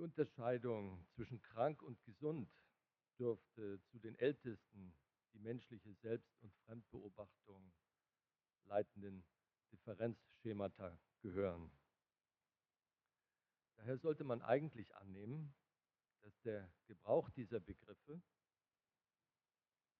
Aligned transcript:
Die 0.00 0.04
Unterscheidung 0.04 1.06
zwischen 1.14 1.42
krank 1.42 1.82
und 1.82 2.02
gesund 2.04 2.50
dürfte 3.18 3.82
zu 3.90 3.98
den 3.98 4.14
ältesten 4.16 4.96
die 5.34 5.38
menschliche 5.40 5.92
Selbst- 5.96 6.40
und 6.40 6.54
Fremdbeobachtung 6.64 7.70
leitenden 8.64 9.26
Differenzschemata 9.70 10.98
gehören. 11.20 11.70
Daher 13.76 13.98
sollte 13.98 14.24
man 14.24 14.40
eigentlich 14.40 14.96
annehmen, 14.96 15.54
dass 16.22 16.32
der 16.44 16.72
Gebrauch 16.86 17.28
dieser 17.32 17.60
Begriffe 17.60 18.22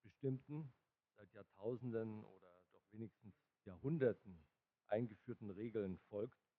bestimmten, 0.01 0.73
seit 1.17 1.31
Jahrtausenden 1.35 2.25
oder 2.25 2.65
doch 2.73 2.91
wenigstens 2.93 3.35
Jahrhunderten 3.67 4.47
eingeführten 4.87 5.51
Regeln 5.51 5.99
folgt 6.09 6.50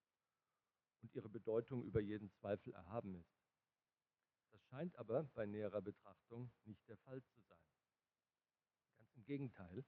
und 1.02 1.14
ihre 1.16 1.30
Bedeutung 1.30 1.84
über 1.84 2.00
jeden 2.00 2.32
Zweifel 2.32 2.74
erhaben 2.74 3.16
ist. 3.16 3.34
Das 4.52 4.62
scheint 4.66 4.96
aber 4.98 5.24
bei 5.34 5.46
näherer 5.46 5.82
Betrachtung 5.82 6.52
nicht 6.66 6.88
der 6.88 6.98
Fall 6.98 7.22
zu 7.24 7.42
sein. 7.42 7.58
Ganz 8.98 9.16
im 9.16 9.26
Gegenteil. 9.26 9.86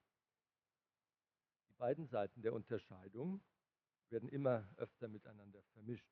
Die 1.69 1.73
beiden 1.73 2.07
Seiten 2.07 2.41
der 2.41 2.53
Unterscheidung 2.53 3.43
werden 4.09 4.29
immer 4.29 4.67
öfter 4.77 5.07
miteinander 5.07 5.61
vermischt. 5.73 6.07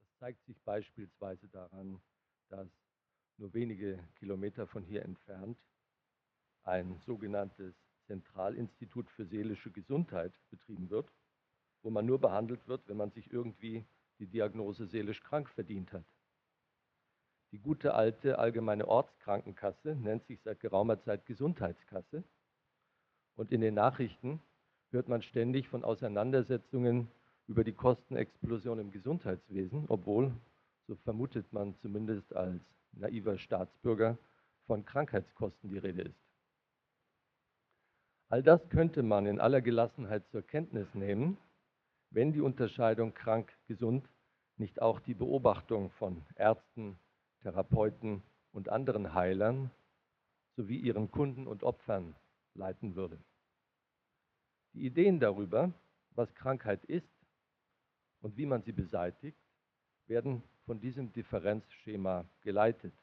Das 0.00 0.08
zeigt 0.16 0.44
sich 0.44 0.60
beispielsweise 0.62 1.48
daran, 1.48 2.02
dass 2.48 2.68
nur 3.36 3.54
wenige 3.54 4.02
Kilometer 4.16 4.66
von 4.66 4.82
hier 4.82 5.04
entfernt 5.04 5.58
ein 6.64 7.00
sogenanntes 7.06 7.74
Zentralinstitut 8.06 9.08
für 9.10 9.26
seelische 9.26 9.70
Gesundheit 9.70 10.34
betrieben 10.50 10.90
wird, 10.90 11.10
wo 11.88 11.90
man 11.90 12.04
nur 12.04 12.20
behandelt 12.20 12.68
wird, 12.68 12.86
wenn 12.86 12.98
man 12.98 13.12
sich 13.12 13.32
irgendwie 13.32 13.82
die 14.18 14.26
Diagnose 14.26 14.84
seelisch 14.84 15.22
krank 15.22 15.48
verdient 15.48 15.90
hat. 15.94 16.04
Die 17.50 17.58
gute 17.58 17.94
alte 17.94 18.38
allgemeine 18.38 18.86
Ortskrankenkasse 18.86 19.96
nennt 19.96 20.26
sich 20.26 20.38
seit 20.42 20.60
geraumer 20.60 21.00
Zeit 21.00 21.24
Gesundheitskasse. 21.24 22.24
Und 23.36 23.52
in 23.52 23.62
den 23.62 23.72
Nachrichten 23.72 24.42
hört 24.90 25.08
man 25.08 25.22
ständig 25.22 25.70
von 25.70 25.82
Auseinandersetzungen 25.82 27.08
über 27.46 27.64
die 27.64 27.72
Kostenexplosion 27.72 28.80
im 28.80 28.90
Gesundheitswesen, 28.90 29.86
obwohl, 29.88 30.30
so 30.88 30.94
vermutet 30.96 31.50
man 31.54 31.74
zumindest 31.78 32.36
als 32.36 32.60
naiver 32.92 33.38
Staatsbürger, 33.38 34.18
von 34.66 34.84
Krankheitskosten 34.84 35.70
die 35.70 35.78
Rede 35.78 36.02
ist. 36.02 36.20
All 38.28 38.42
das 38.42 38.68
könnte 38.68 39.02
man 39.02 39.24
in 39.24 39.40
aller 39.40 39.62
Gelassenheit 39.62 40.28
zur 40.28 40.42
Kenntnis 40.42 40.92
nehmen, 40.92 41.38
wenn 42.10 42.32
die 42.32 42.40
Unterscheidung 42.40 43.14
krank-gesund 43.14 44.08
nicht 44.56 44.82
auch 44.82 45.00
die 45.00 45.14
Beobachtung 45.14 45.90
von 45.90 46.24
Ärzten, 46.34 46.98
Therapeuten 47.42 48.22
und 48.52 48.68
anderen 48.68 49.14
Heilern 49.14 49.70
sowie 50.56 50.78
ihren 50.78 51.10
Kunden 51.10 51.46
und 51.46 51.62
Opfern 51.62 52.16
leiten 52.54 52.96
würde. 52.96 53.22
Die 54.72 54.84
Ideen 54.84 55.20
darüber, 55.20 55.72
was 56.10 56.34
Krankheit 56.34 56.84
ist 56.84 57.08
und 58.20 58.36
wie 58.36 58.46
man 58.46 58.62
sie 58.62 58.72
beseitigt, 58.72 59.38
werden 60.06 60.42
von 60.66 60.80
diesem 60.80 61.12
Differenzschema 61.12 62.28
geleitet. 62.40 62.94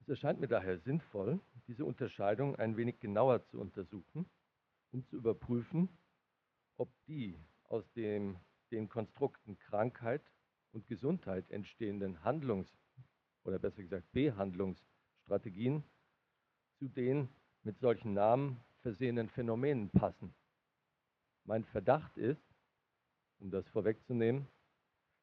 Es 0.00 0.08
erscheint 0.08 0.38
mir 0.38 0.46
daher 0.46 0.78
sinnvoll, 0.78 1.40
diese 1.66 1.84
Unterscheidung 1.84 2.54
ein 2.56 2.76
wenig 2.76 3.00
genauer 3.00 3.44
zu 3.48 3.60
untersuchen, 3.60 4.30
um 4.92 5.04
zu 5.08 5.16
überprüfen, 5.16 5.88
ob 6.76 6.90
die 7.06 7.38
aus 7.64 7.90
dem, 7.92 8.36
den 8.70 8.88
Konstrukten 8.88 9.58
Krankheit 9.58 10.22
und 10.72 10.86
Gesundheit 10.86 11.50
entstehenden 11.50 12.22
Handlungs- 12.22 12.76
oder 13.44 13.58
besser 13.58 13.82
gesagt 13.82 14.10
Behandlungsstrategien 14.12 15.84
zu 16.78 16.88
den 16.88 17.28
mit 17.62 17.78
solchen 17.78 18.12
Namen 18.12 18.60
versehenen 18.80 19.28
Phänomenen 19.28 19.90
passen. 19.90 20.34
Mein 21.44 21.64
Verdacht 21.64 22.16
ist, 22.16 22.42
um 23.38 23.50
das 23.50 23.66
vorwegzunehmen, 23.68 24.46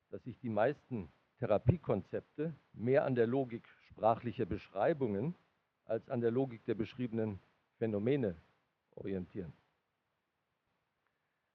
dass 0.10 0.24
sich 0.24 0.40
die 0.40 0.50
meisten 0.50 1.12
Therapiekonzepte 1.40 2.54
mehr 2.74 3.06
an 3.06 3.16
der 3.16 3.28
Logik 3.28 3.68
sprachlicher 3.90 4.46
Beschreibungen 4.46 5.36
als 5.86 6.10
an 6.10 6.22
der 6.22 6.32
Logik 6.32 6.64
der 6.66 6.76
beschriebenen 6.76 7.40
Phänomene 7.78 8.36
orientieren. 8.92 9.54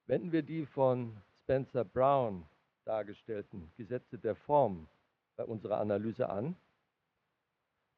Wenden 0.09 0.31
wir 0.31 0.41
die 0.41 0.65
von 0.65 1.15
Spencer 1.43 1.85
Brown 1.85 2.43
dargestellten 2.83 3.71
Gesetze 3.77 4.17
der 4.17 4.33
Form 4.33 4.87
bei 5.35 5.43
unserer 5.45 5.79
Analyse 5.79 6.27
an, 6.27 6.55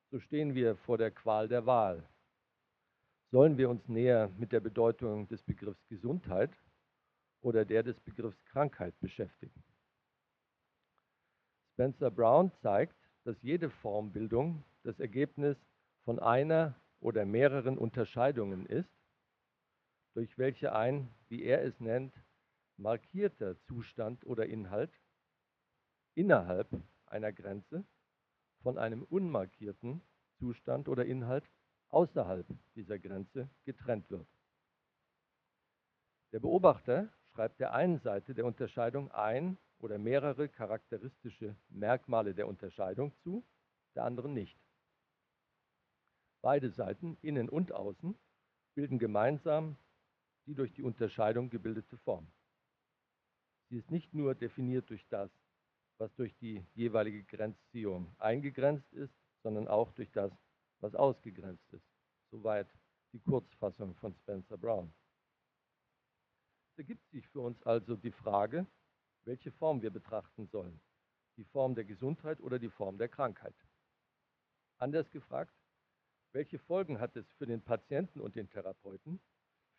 so 0.10 0.20
stehen 0.20 0.54
wir 0.54 0.76
vor 0.76 0.98
der 0.98 1.12
Qual 1.12 1.48
der 1.48 1.66
Wahl. 1.66 2.06
Sollen 3.32 3.58
wir 3.58 3.70
uns 3.70 3.88
näher 3.88 4.30
mit 4.38 4.52
der 4.52 4.60
Bedeutung 4.60 5.30
des 5.30 5.42
Begriffs 5.42 5.88
Gesundheit 5.88 6.52
oder 7.40 7.64
der 7.64 7.82
des 7.82 7.98
Begriffs 8.02 8.44
Krankheit 8.44 8.94
beschäftigen? 9.00 9.64
Spencer 11.76 12.12
Brown 12.12 12.52
zeigt, 12.62 12.98
dass 13.24 13.42
jede 13.42 13.70
Formbildung 13.70 14.66
das 14.84 15.00
Ergebnis 15.00 15.56
von 16.04 16.20
einer 16.20 16.76
oder 17.00 17.24
mehreren 17.24 17.78
Unterscheidungen 17.78 18.66
ist, 18.66 19.01
durch 20.14 20.38
welche 20.38 20.74
ein, 20.74 21.14
wie 21.30 21.44
er 21.44 21.64
es 21.64 21.80
nennt, 21.80 22.14
markierter 22.78 23.60
Zustand 23.62 24.26
oder 24.26 24.46
Inhalt 24.46 24.92
innerhalb 26.16 26.68
einer 27.06 27.32
Grenze 27.32 27.86
von 28.62 28.78
einem 28.78 29.04
unmarkierten 29.04 30.02
Zustand 30.40 30.88
oder 30.88 31.06
Inhalt 31.06 31.50
außerhalb 31.90 32.48
dieser 32.76 33.00
Grenze 33.00 33.50
getrennt 33.66 34.10
wird. 34.10 34.28
Der 36.32 36.40
Beobachter 36.40 37.10
schreibt 37.34 37.60
der 37.60 37.74
einen 37.74 38.00
Seite 38.00 38.34
der 38.34 38.46
Unterscheidung 38.46 39.12
ein 39.12 39.58
oder 39.80 39.98
mehrere 39.98 40.48
charakteristische 40.48 41.56
Merkmale 41.70 42.34
der 42.34 42.48
Unterscheidung 42.48 43.14
zu, 43.24 43.46
der 43.96 44.06
anderen 44.06 44.34
nicht. 44.34 44.58
Beide 46.42 46.72
Seiten, 46.72 47.18
innen 47.22 47.50
und 47.50 47.72
außen, 47.72 48.18
bilden 48.74 49.00
gemeinsam 49.00 49.78
die 50.52 50.56
durch 50.56 50.74
die 50.74 50.84
Unterscheidung 50.84 51.50
gebildete 51.50 51.96
Form. 52.00 52.30
Sie 53.70 53.78
ist 53.78 53.90
nicht 53.90 54.14
nur 54.14 54.36
definiert 54.36 54.90
durch 54.90 55.08
das, 55.08 55.32
was 55.98 56.14
durch 56.16 56.36
die 56.40 56.68
jeweilige 56.74 57.24
Grenzziehung 57.24 58.14
eingegrenzt 58.18 58.92
ist, 58.92 59.14
sondern 59.44 59.70
auch 59.70 59.94
durch 59.94 60.12
das, 60.12 60.34
was 60.82 60.94
ausgegrenzt 60.94 61.72
ist. 61.72 61.86
Soweit 62.32 62.68
die 63.14 63.22
Kurzfassung 63.22 63.96
von 63.96 64.14
Spencer 64.14 64.58
Brown. 64.58 64.94
Es 66.72 66.80
ergibt 66.80 67.10
sich 67.12 67.26
für 67.30 67.40
uns 67.40 67.64
also 67.64 67.96
die 67.96 68.12
Frage, 68.12 68.68
welche 69.24 69.54
Form 69.54 69.82
wir 69.82 69.90
betrachten 69.90 70.48
sollen. 70.48 70.82
Die 71.38 71.46
Form 71.46 71.76
der 71.76 71.86
Gesundheit 71.86 72.42
oder 72.42 72.60
die 72.60 72.70
Form 72.70 72.98
der 72.98 73.08
Krankheit. 73.08 73.56
Anders 74.80 75.10
gefragt, 75.12 75.56
welche 76.34 76.60
Folgen 76.60 77.00
hat 77.00 77.16
es 77.16 77.32
für 77.38 77.46
den 77.46 77.62
Patienten 77.62 78.20
und 78.20 78.36
den 78.36 78.50
Therapeuten, 78.50 79.22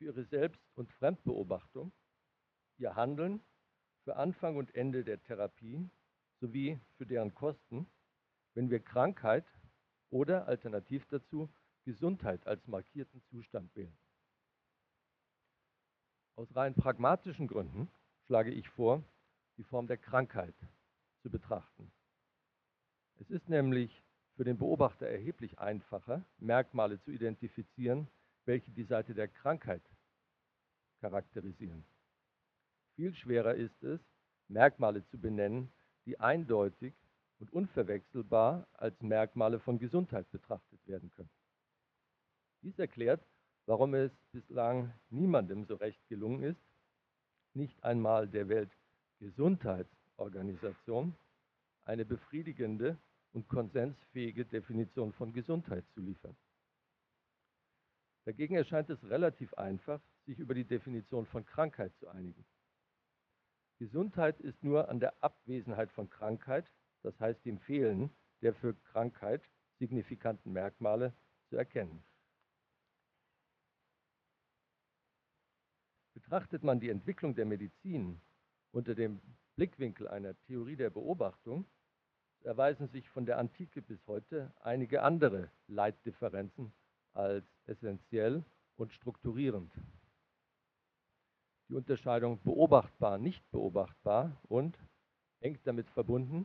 für 0.03 0.07
ihre 0.07 0.25
Selbst- 0.25 0.73
und 0.75 0.91
Fremdbeobachtung, 0.91 1.93
ihr 2.79 2.97
Handeln, 2.97 3.41
für 4.03 4.17
Anfang 4.17 4.57
und 4.57 4.75
Ende 4.75 5.05
der 5.05 5.23
Therapie 5.23 5.89
sowie 6.41 6.81
für 6.97 7.07
deren 7.07 7.33
Kosten, 7.35 7.87
wenn 8.55 8.69
wir 8.69 8.81
Krankheit 8.81 9.47
oder 10.11 10.49
alternativ 10.49 11.07
dazu 11.07 11.49
Gesundheit 11.85 12.45
als 12.49 12.67
markierten 12.67 13.23
Zustand 13.31 13.75
wählen. 13.77 13.97
Aus 16.35 16.55
rein 16.57 16.75
pragmatischen 16.75 17.47
Gründen 17.47 17.89
schlage 18.27 18.51
ich 18.51 18.69
vor, 18.71 19.05
die 19.57 19.65
Form 19.65 19.87
der 19.87 19.99
Krankheit 19.99 20.57
zu 21.21 21.31
betrachten. 21.31 21.93
Es 23.21 23.31
ist 23.31 23.49
nämlich 23.49 24.03
für 24.35 24.45
den 24.45 24.59
Beobachter 24.59 25.07
erheblich 25.07 25.61
einfacher, 25.61 26.25
Merkmale 26.39 26.99
zu 27.01 27.13
identifizieren, 27.13 28.09
welche 28.45 28.73
die 28.73 28.85
Seite 28.85 29.15
der 29.15 29.29
Krankheit 29.29 29.83
charakterisieren. 31.03 31.85
Viel 32.95 33.15
schwerer 33.15 33.55
ist 33.55 33.83
es, 33.83 34.01
Merkmale 34.49 35.07
zu 35.09 35.19
benennen, 35.19 35.71
die 36.07 36.19
eindeutig 36.21 36.95
und 37.41 37.53
unverwechselbar 37.53 38.69
als 38.75 39.03
Merkmale 39.03 39.59
von 39.59 39.81
Gesundheit 39.81 40.31
betrachtet 40.31 40.79
werden 40.87 41.11
können. 41.11 41.31
Dies 42.63 42.79
erklärt, 42.79 43.27
warum 43.67 43.95
es 43.95 44.13
bislang 44.31 44.95
niemandem 45.11 45.65
so 45.65 45.75
recht 45.75 46.07
gelungen 46.09 46.45
ist, 46.45 46.63
nicht 47.55 47.83
einmal 47.83 48.29
der 48.29 48.49
Weltgesundheitsorganisation, 48.49 51.17
eine 51.85 52.05
befriedigende 52.05 52.97
und 53.33 53.49
konsensfähige 53.49 54.45
Definition 54.45 55.13
von 55.13 55.33
Gesundheit 55.33 55.85
zu 55.95 56.01
liefern. 56.01 56.37
Dagegen 58.25 58.55
erscheint 58.55 58.89
es 58.89 59.03
relativ 59.03 59.53
einfach, 59.55 60.01
sich 60.27 60.39
über 60.39 60.55
die 60.55 60.65
Definition 60.65 61.27
von 61.27 61.45
Krankheit 61.45 61.95
zu 61.97 62.09
einigen. 62.09 62.45
Gesundheit 63.79 64.39
ist 64.41 64.63
nur 64.63 64.89
an 64.89 65.01
der 65.01 65.15
Abwesenheit 65.23 65.91
von 65.91 66.09
Krankheit, 66.09 66.71
das 67.03 67.19
heißt 67.19 67.45
dem 67.45 67.59
Fehlen 67.59 68.11
der 68.41 68.55
für 68.55 68.75
Krankheit 68.75 69.43
signifikanten 69.79 70.53
Merkmale 70.53 71.13
zu 71.49 71.57
erkennen. 71.57 72.05
Betrachtet 76.15 76.63
man 76.63 76.81
die 76.81 76.91
Entwicklung 76.91 77.35
der 77.35 77.47
Medizin 77.47 78.21
unter 78.71 78.95
dem 78.95 79.21
Blickwinkel 79.57 80.09
einer 80.09 80.39
Theorie 80.43 80.77
der 80.77 80.91
Beobachtung, 80.91 81.67
erweisen 82.45 82.89
sich 82.89 83.09
von 83.09 83.27
der 83.27 83.39
Antike 83.39 83.83
bis 83.83 84.05
heute 84.07 84.53
einige 84.61 85.03
andere 85.03 85.51
Leitdifferenzen 85.69 86.73
als 87.13 87.45
essentiell 87.67 88.45
und 88.77 88.93
strukturierend. 88.93 89.73
Die 91.73 91.77
Unterscheidung 91.79 92.39
beobachtbar, 92.43 93.17
nicht 93.17 93.51
beobachtbar 93.51 94.37
und 94.43 94.79
eng 95.41 95.59
damit 95.65 95.89
verbunden 95.89 96.45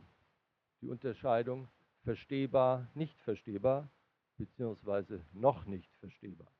die 0.80 0.88
Unterscheidung 0.88 1.68
verstehbar, 2.02 2.88
nicht 2.94 3.20
verstehbar 3.20 3.90
beziehungsweise 4.38 5.22
noch 5.34 5.66
nicht 5.66 5.94
verstehbar. 5.96 6.50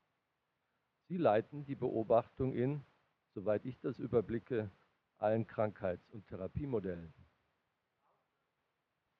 Sie 1.08 1.16
leiten 1.16 1.64
die 1.64 1.76
Beobachtung 1.76 2.52
in, 2.52 2.84
soweit 3.32 3.64
ich 3.64 3.80
das 3.80 3.98
überblicke, 3.98 4.70
allen 5.16 5.46
Krankheits- 5.46 6.10
und 6.10 6.26
Therapiemodellen. 6.26 7.14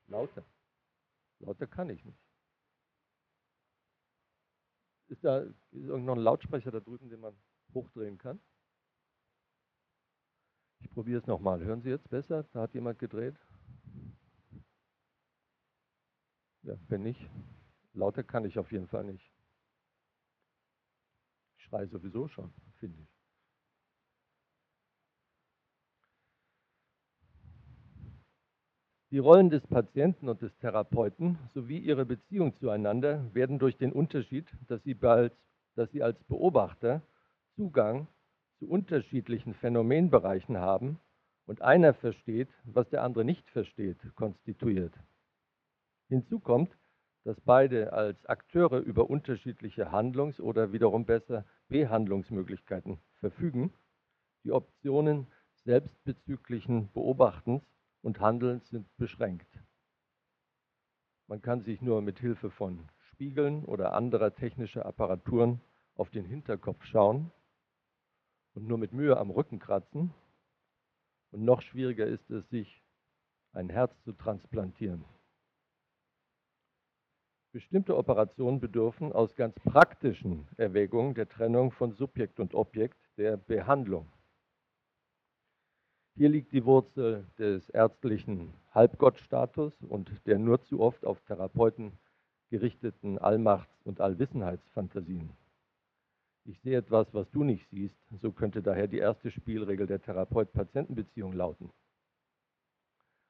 Lauter. 0.09 0.45
Lauter 1.39 1.67
kann 1.67 1.89
ich 1.89 2.05
nicht. 2.05 2.21
Ist 5.06 5.25
da 5.25 5.39
ist 5.39 5.73
irgendein 5.73 6.19
Lautsprecher 6.19 6.71
da 6.71 6.81
drüben, 6.81 7.09
den 7.09 7.21
man 7.21 7.35
hochdrehen 7.73 8.19
kann? 8.19 8.39
Ich 10.80 10.90
probiere 10.90 11.19
es 11.19 11.26
nochmal. 11.26 11.64
Hören 11.64 11.82
Sie 11.82 11.90
jetzt 11.90 12.08
besser? 12.10 12.44
Da 12.52 12.62
hat 12.62 12.75
jemand 12.75 12.98
gedreht. 12.98 13.36
Ja, 16.62 16.75
wenn 16.88 17.02
nicht, 17.02 17.30
lauter 17.94 18.22
kann 18.22 18.44
ich 18.44 18.58
auf 18.58 18.72
jeden 18.72 18.88
Fall 18.88 19.04
nicht. 19.04 19.32
Ich 21.56 21.64
schreie 21.64 21.86
sowieso 21.86 22.28
schon, 22.28 22.52
finde 22.78 23.00
ich. 23.00 23.08
Die 29.10 29.19
Rollen 29.19 29.48
des 29.48 29.66
Patienten 29.66 30.28
und 30.28 30.42
des 30.42 30.54
Therapeuten 30.58 31.38
sowie 31.54 31.78
ihre 31.78 32.04
Beziehung 32.04 32.54
zueinander 32.56 33.34
werden 33.34 33.58
durch 33.58 33.78
den 33.78 33.90
Unterschied, 33.90 34.46
dass 34.66 34.82
sie, 34.82 34.92
bald, 34.92 35.32
dass 35.76 35.90
sie 35.92 36.02
als 36.02 36.22
Beobachter 36.25 37.00
Zugang 37.56 38.06
zu 38.58 38.69
unterschiedlichen 38.69 39.55
Phänomenbereichen 39.55 40.58
haben 40.58 41.00
und 41.46 41.62
einer 41.62 41.94
versteht, 41.94 42.49
was 42.64 42.88
der 42.90 43.02
andere 43.02 43.25
nicht 43.25 43.49
versteht, 43.50 43.99
konstituiert. 44.14 44.94
Hinzu 46.08 46.40
kommt, 46.40 46.76
dass 47.25 47.40
beide 47.40 47.93
als 47.93 48.25
Akteure 48.26 48.78
über 48.78 49.10
unterschiedliche 49.10 49.93
Handlungs- 49.93 50.40
oder 50.40 50.72
wiederum 50.72 51.05
besser 51.05 51.44
Behandlungsmöglichkeiten 51.69 52.99
verfügen, 53.20 53.72
die 54.44 54.52
Optionen 54.52 55.26
selbstbezüglichen 55.64 56.90
Beobachtens 56.93 57.62
und 58.02 58.20
Handelns 58.20 58.69
sind 58.70 58.87
beschränkt. 58.96 59.49
Man 61.26 61.43
kann 61.43 61.62
sich 61.62 61.82
nur 61.82 62.00
mit 62.00 62.19
Hilfe 62.20 62.50
von 62.50 62.88
Spiegeln 63.11 63.64
oder 63.64 63.93
anderer 63.93 64.34
technischer 64.34 64.87
Apparaturen 64.87 65.61
auf 65.96 66.08
den 66.11 66.25
Hinterkopf 66.25 66.82
schauen 66.84 67.31
und 68.58 68.66
nur 68.66 68.78
mit 68.78 68.93
Mühe 68.93 69.16
am 69.16 69.31
Rücken 69.31 69.60
kratzen. 69.60 70.12
Und 71.31 71.44
noch 71.44 71.62
schwieriger 71.62 72.06
ist 72.06 72.28
es, 72.28 72.49
sich 72.49 72.82
ein 73.52 73.70
Herz 73.70 73.93
zu 74.02 74.12
transplantieren. 74.12 75.05
Bestimmte 77.52 77.96
Operationen 77.96 78.58
bedürfen 78.58 79.12
aus 79.12 79.37
ganz 79.37 79.55
praktischen 79.60 80.49
Erwägungen 80.56 81.14
der 81.14 81.28
Trennung 81.28 81.70
von 81.70 81.93
Subjekt 81.93 82.40
und 82.40 82.52
Objekt 82.55 82.99
der 83.16 83.37
Behandlung. 83.37 84.10
Hier 86.16 86.28
liegt 86.28 86.52
die 86.52 86.64
Wurzel 86.64 87.26
des 87.38 87.69
ärztlichen 87.70 88.52
Halbgottstatus 88.75 89.72
und 89.84 90.11
der 90.26 90.38
nur 90.38 90.61
zu 90.62 90.81
oft 90.81 91.06
auf 91.06 91.20
Therapeuten 91.20 91.93
gerichteten 92.50 93.19
Allmachts- 93.19 93.84
und 93.84 94.00
Allwissenheitsfantasien. 94.00 95.31
Ich 96.49 96.59
sehe 96.61 96.79
etwas, 96.79 97.12
was 97.12 97.31
du 97.31 97.45
nicht 97.45 97.69
siehst, 97.69 97.95
so 98.23 98.33
könnte 98.33 98.62
daher 98.62 98.87
die 98.87 98.97
erste 98.97 99.31
Spielregel 99.31 99.87
der 99.87 100.00
Therapeut-Patienten-Beziehung 100.00 101.35
lauten. 101.35 101.71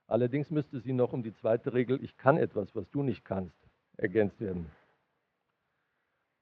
Allerdings 0.07 0.53
müsste 0.53 0.79
sie 0.79 0.93
noch 0.93 1.13
um 1.13 1.25
die 1.25 1.35
zweite 1.35 1.73
Regel, 1.75 2.03
ich 2.05 2.17
kann 2.17 2.37
etwas, 2.37 2.77
was 2.77 2.89
du 2.91 3.03
nicht 3.03 3.25
kannst, 3.25 3.57
ergänzt 3.97 4.39
werden. 4.41 4.71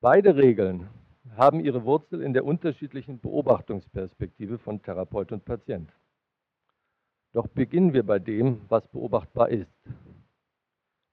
Beide 0.02 0.37
Regeln 0.37 0.90
haben 1.34 1.61
ihre 1.61 1.82
Wurzel 1.84 2.20
in 2.20 2.34
der 2.34 2.44
unterschiedlichen 2.44 3.20
Beobachtungsperspektive 3.20 4.58
von 4.58 4.82
Therapeut 4.82 5.32
und 5.32 5.46
Patient. 5.46 5.90
Doch 7.32 7.46
beginnen 7.46 7.94
wir 7.94 8.05
bei 8.05 8.19
dem, 8.19 8.61
was 8.69 8.87
beobachtbar 8.88 9.49
ist. 9.49 9.73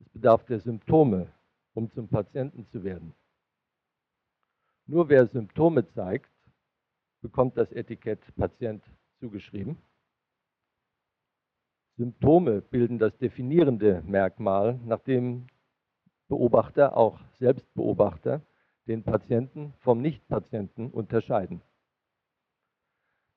Es 0.01 0.09
bedarf 0.09 0.43
der 0.43 0.59
Symptome, 0.59 1.31
um 1.73 1.89
zum 1.89 2.09
Patienten 2.09 2.67
zu 2.67 2.83
werden. 2.83 3.15
Nur 4.85 5.07
wer 5.09 5.27
Symptome 5.27 5.87
zeigt, 5.93 6.29
bekommt 7.21 7.57
das 7.57 7.71
Etikett 7.71 8.19
Patient 8.35 8.83
zugeschrieben. 9.19 9.77
Symptome 11.95 12.61
bilden 12.61 12.99
das 12.99 13.17
definierende 13.17 14.01
Merkmal, 14.05 14.79
nach 14.85 14.99
dem 14.99 15.47
Beobachter, 16.27 16.97
auch 16.97 17.19
Selbstbeobachter, 17.39 18.41
den 18.87 19.03
Patienten 19.03 19.73
vom 19.79 20.01
Nichtpatienten 20.01 20.91
unterscheiden. 20.91 21.61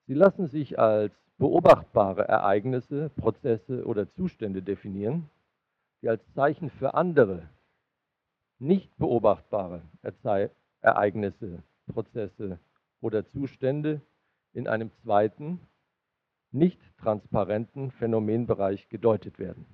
Sie 0.07 0.15
lassen 0.15 0.49
sich 0.49 0.79
als 0.79 1.13
beobachtbare 1.39 2.27
Ereignisse, 2.27 3.11
Prozesse 3.11 3.85
oder 3.85 4.11
Zustände 4.15 4.63
definieren, 4.63 5.31
die 6.03 6.09
als 6.09 6.23
Zeichen 6.33 6.71
für 6.71 6.95
andere 6.95 7.49
nicht 8.59 8.97
beobachtbare 8.97 9.83
Ereignisse, 10.87 11.65
Prozesse 11.93 12.61
oder 13.01 13.29
Zustände 13.29 14.01
in 14.53 14.69
einem 14.69 14.93
zweiten, 15.03 15.61
nicht 16.53 16.81
transparenten 16.99 17.91
Phänomenbereich 17.91 18.89
gedeutet 18.89 19.41
werden. 19.41 19.67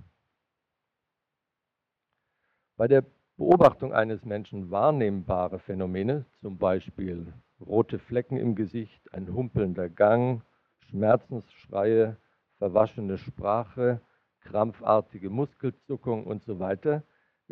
Bei 2.78 2.88
der 2.88 3.04
Beobachtung 3.36 3.92
eines 3.92 4.24
Menschen 4.24 4.70
wahrnehmbare 4.70 5.58
Phänomene, 5.58 6.24
zum 6.40 6.56
Beispiel 6.56 7.32
rote 7.60 7.98
Flecken 7.98 8.38
im 8.38 8.54
Gesicht, 8.54 9.12
ein 9.12 9.32
humpelnder 9.32 9.90
Gang, 9.90 10.42
Schmerzensschreie, 10.88 12.16
verwaschene 12.56 13.18
Sprache, 13.18 14.00
krampfartige 14.40 15.28
Muskelzuckung 15.28 16.24
und 16.24 16.42
so 16.42 16.58
weiter, 16.58 17.02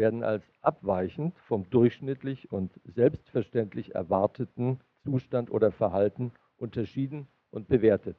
werden 0.00 0.24
als 0.24 0.42
abweichend 0.62 1.38
vom 1.40 1.68
durchschnittlich 1.68 2.50
und 2.50 2.72
selbstverständlich 2.84 3.94
erwarteten 3.94 4.80
Zustand 5.04 5.50
oder 5.50 5.72
Verhalten 5.72 6.32
unterschieden 6.56 7.28
und 7.50 7.68
bewertet. 7.68 8.16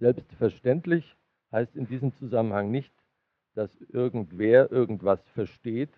Selbstverständlich 0.00 1.16
heißt 1.52 1.76
in 1.76 1.86
diesem 1.86 2.12
Zusammenhang 2.16 2.72
nicht, 2.72 2.92
dass 3.54 3.80
irgendwer 3.82 4.72
irgendwas 4.72 5.20
versteht, 5.34 5.92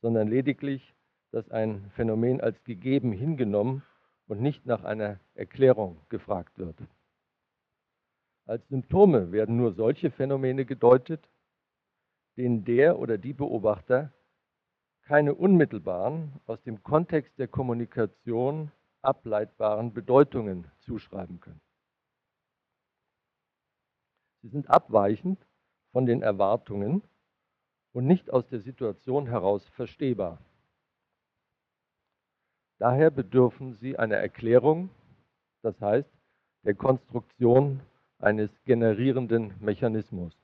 sondern 0.00 0.28
lediglich, 0.28 0.94
dass 1.32 1.50
ein 1.50 1.90
Phänomen 1.90 2.40
als 2.40 2.64
gegeben 2.64 3.12
hingenommen 3.12 3.82
und 4.26 4.40
nicht 4.40 4.64
nach 4.64 4.84
einer 4.84 5.20
Erklärung 5.34 6.00
gefragt 6.08 6.56
wird. 6.56 6.78
Als 8.46 8.66
Symptome 8.68 9.32
werden 9.32 9.58
nur 9.58 9.74
solche 9.74 10.10
Phänomene 10.10 10.64
gedeutet, 10.64 11.28
denen 12.40 12.64
der 12.64 12.98
oder 12.98 13.18
die 13.18 13.34
Beobachter 13.34 14.14
keine 15.02 15.34
unmittelbaren, 15.34 16.40
aus 16.46 16.62
dem 16.62 16.82
Kontext 16.82 17.38
der 17.38 17.48
Kommunikation 17.48 18.72
ableitbaren 19.02 19.92
Bedeutungen 19.92 20.66
zuschreiben 20.78 21.40
können. 21.40 21.60
Sie 24.40 24.48
sind 24.48 24.70
abweichend 24.70 25.38
von 25.92 26.06
den 26.06 26.22
Erwartungen 26.22 27.02
und 27.92 28.06
nicht 28.06 28.30
aus 28.30 28.48
der 28.48 28.60
Situation 28.60 29.26
heraus 29.26 29.68
verstehbar. 29.70 30.38
Daher 32.78 33.10
bedürfen 33.10 33.74
sie 33.74 33.98
einer 33.98 34.16
Erklärung, 34.16 34.88
das 35.60 35.78
heißt 35.78 36.10
der 36.64 36.74
Konstruktion 36.74 37.80
eines 38.18 38.50
generierenden 38.64 39.52
Mechanismus. 39.60 40.39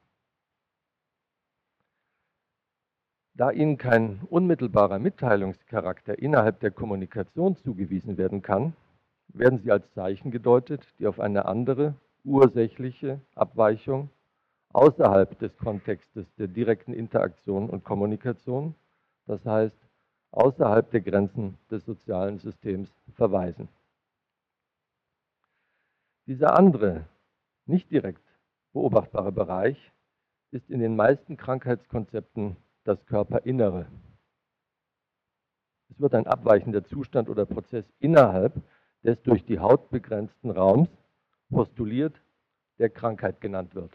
Da 3.36 3.50
ihnen 3.50 3.76
kein 3.76 4.22
unmittelbarer 4.30 4.98
Mitteilungscharakter 4.98 6.18
innerhalb 6.18 6.60
der 6.60 6.70
Kommunikation 6.70 7.54
zugewiesen 7.58 8.16
werden 8.16 8.40
kann, 8.40 8.72
werden 9.28 9.58
sie 9.58 9.70
als 9.70 9.92
Zeichen 9.92 10.30
gedeutet, 10.30 10.88
die 10.98 11.06
auf 11.06 11.20
eine 11.20 11.44
andere, 11.44 11.94
ursächliche 12.24 13.20
Abweichung 13.34 14.08
außerhalb 14.72 15.38
des 15.38 15.54
Kontextes 15.58 16.26
der 16.36 16.48
direkten 16.48 16.94
Interaktion 16.94 17.68
und 17.68 17.84
Kommunikation, 17.84 18.74
das 19.26 19.44
heißt 19.44 19.76
außerhalb 20.30 20.90
der 20.90 21.02
Grenzen 21.02 21.58
des 21.70 21.84
sozialen 21.84 22.38
Systems 22.38 22.90
verweisen. 23.16 23.68
Dieser 26.26 26.58
andere, 26.58 27.04
nicht 27.66 27.90
direkt 27.90 28.24
beobachtbare 28.72 29.30
Bereich 29.30 29.92
ist 30.52 30.70
in 30.70 30.80
den 30.80 30.96
meisten 30.96 31.36
Krankheitskonzepten 31.36 32.56
das 32.86 33.04
Körperinnere. 33.06 33.86
Es 35.90 36.00
wird 36.00 36.14
ein 36.14 36.26
abweichender 36.26 36.84
Zustand 36.84 37.28
oder 37.28 37.46
Prozess 37.46 37.84
innerhalb 37.98 38.54
des 39.02 39.20
durch 39.22 39.44
die 39.44 39.58
Haut 39.58 39.90
begrenzten 39.90 40.50
Raums 40.50 40.88
postuliert, 41.50 42.20
der 42.78 42.90
Krankheit 42.90 43.40
genannt 43.40 43.74
wird. 43.74 43.92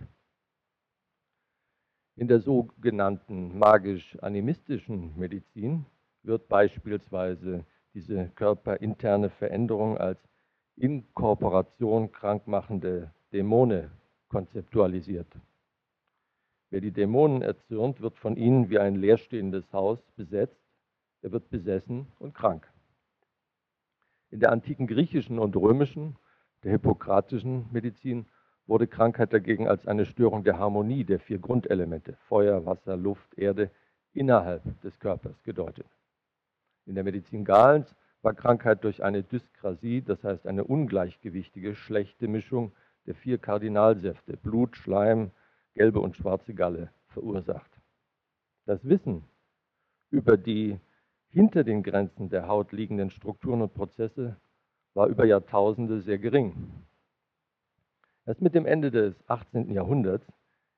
In 2.15 2.27
der 2.27 2.39
sogenannten 2.39 3.57
magisch-animistischen 3.57 5.17
Medizin 5.17 5.85
wird 6.23 6.47
beispielsweise 6.47 7.65
diese 7.93 8.29
körperinterne 8.35 9.29
Veränderung 9.29 9.97
als 9.97 10.19
Inkorporation 10.75 12.11
krankmachende 12.11 13.11
Dämone 13.33 13.91
konzeptualisiert. 14.29 15.27
Wer 16.71 16.79
die 16.79 16.91
Dämonen 16.91 17.41
erzürnt, 17.41 18.01
wird 18.01 18.17
von 18.17 18.37
ihnen 18.37 18.69
wie 18.69 18.79
ein 18.79 18.95
leerstehendes 18.95 19.71
Haus 19.73 19.99
besetzt, 20.15 20.57
er 21.21 21.33
wird 21.33 21.49
besessen 21.49 22.07
und 22.17 22.33
krank. 22.33 22.71
In 24.29 24.39
der 24.39 24.53
antiken 24.53 24.87
griechischen 24.87 25.37
und 25.37 25.55
römischen, 25.57 26.15
der 26.63 26.71
hippokratischen 26.71 27.65
Medizin 27.71 28.25
wurde 28.67 28.87
Krankheit 28.87 29.33
dagegen 29.33 29.67
als 29.67 29.85
eine 29.85 30.05
Störung 30.05 30.45
der 30.45 30.57
Harmonie 30.57 31.03
der 31.03 31.19
vier 31.19 31.39
Grundelemente 31.39 32.15
Feuer, 32.29 32.65
Wasser, 32.65 32.95
Luft, 32.95 33.37
Erde 33.37 33.69
innerhalb 34.13 34.63
des 34.81 34.97
Körpers 34.99 35.43
gedeutet. 35.43 35.87
In 36.85 36.95
der 36.95 37.03
Medizin 37.03 37.43
Galens 37.43 37.93
war 38.21 38.33
Krankheit 38.33 38.85
durch 38.85 39.03
eine 39.03 39.23
Dyskrasie, 39.23 40.01
das 40.01 40.23
heißt 40.23 40.47
eine 40.47 40.63
ungleichgewichtige, 40.63 41.75
schlechte 41.75 42.29
Mischung 42.29 42.71
der 43.07 43.15
vier 43.15 43.39
Kardinalsäfte 43.39 44.37
Blut, 44.37 44.77
Schleim, 44.77 45.31
gelbe 45.73 45.99
und 45.99 46.15
schwarze 46.15 46.53
Galle 46.53 46.91
verursacht. 47.07 47.71
Das 48.65 48.83
Wissen 48.83 49.23
über 50.09 50.37
die 50.37 50.79
hinter 51.29 51.63
den 51.63 51.83
Grenzen 51.83 52.29
der 52.29 52.47
Haut 52.47 52.71
liegenden 52.71 53.09
Strukturen 53.09 53.61
und 53.61 53.73
Prozesse 53.73 54.35
war 54.93 55.07
über 55.07 55.25
Jahrtausende 55.25 56.01
sehr 56.01 56.17
gering. 56.17 56.53
Erst 58.25 58.41
mit 58.41 58.53
dem 58.53 58.65
Ende 58.65 58.91
des 58.91 59.15
18. 59.27 59.71
Jahrhunderts, 59.71 60.25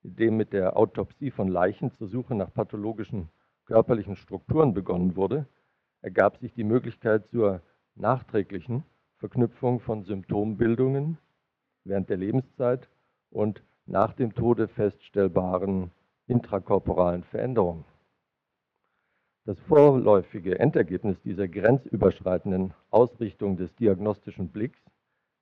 in 0.03 0.15
dem 0.15 0.37
mit 0.37 0.53
der 0.53 0.77
Autopsie 0.77 1.31
von 1.31 1.47
Leichen 1.47 1.91
zur 1.97 2.07
Suche 2.07 2.35
nach 2.35 2.53
pathologischen 2.53 3.29
körperlichen 3.65 4.15
Strukturen 4.15 4.73
begonnen 4.73 5.15
wurde, 5.15 5.47
ergab 6.01 6.37
sich 6.37 6.53
die 6.53 6.63
Möglichkeit 6.63 7.27
zur 7.29 7.61
nachträglichen 7.95 8.83
Verknüpfung 9.17 9.79
von 9.79 10.03
Symptombildungen 10.03 11.17
während 11.83 12.09
der 12.09 12.17
Lebenszeit 12.17 12.89
und 13.29 13.63
nach 13.85 14.13
dem 14.13 14.33
Tode 14.33 14.67
feststellbaren 14.67 15.91
intrakorporalen 16.27 17.23
Veränderungen. 17.23 17.85
Das 19.45 19.57
vorläufige 19.67 20.59
Endergebnis 20.59 21.19
dieser 21.21 21.49
grenzüberschreitenden 21.49 22.73
Ausrichtung 22.91 23.57
des 23.57 23.75
diagnostischen 23.75 24.47
Blicks 24.49 24.79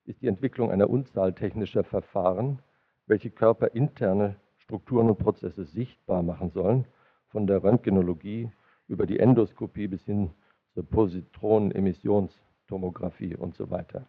ist 0.06 0.24
die 0.24 0.28
Entwicklung 0.28 0.72
einer 0.72 0.90
Unzahl 0.90 1.34
technischer 1.34 1.84
Verfahren, 1.84 2.58
welche 3.06 3.30
körperinterne 3.30 4.38
Strukturen 4.58 5.08
und 5.10 5.20
Prozesse 5.20 5.66
sichtbar 5.66 6.24
machen 6.24 6.50
sollen, 6.50 6.86
von 7.28 7.46
der 7.46 7.64
Röntgenologie 7.64 8.52
über 8.88 9.06
die 9.06 9.20
Endoskopie 9.20 9.88
bis 9.88 10.04
hin 10.04 10.32
zur 10.74 10.90
Positronenemissionstomographie 10.90 13.36
und 13.36 13.56
so 13.56 13.70
weiter. 13.70 14.08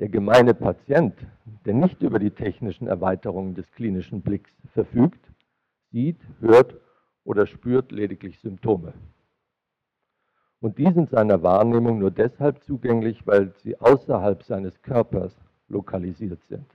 Der 0.00 0.08
gemeine 0.08 0.54
Patient, 0.54 1.14
der 1.64 1.74
nicht 1.74 2.02
über 2.02 2.18
die 2.18 2.32
technischen 2.32 2.88
Erweiterungen 2.88 3.54
des 3.54 3.70
klinischen 3.70 4.22
Blicks 4.22 4.52
verfügt, 4.72 5.30
sieht, 5.92 6.18
hört 6.40 6.74
oder 7.22 7.46
spürt 7.46 7.92
lediglich 7.92 8.40
Symptome. 8.40 8.92
Und 10.60 10.78
die 10.78 10.90
sind 10.90 11.10
seiner 11.10 11.42
Wahrnehmung 11.42 11.98
nur 12.00 12.10
deshalb 12.10 12.64
zugänglich, 12.64 13.24
weil 13.26 13.54
sie 13.62 13.80
außerhalb 13.80 14.42
seines 14.42 14.82
Körpers 14.82 15.36
lokalisiert 15.68 16.42
sind. 16.44 16.66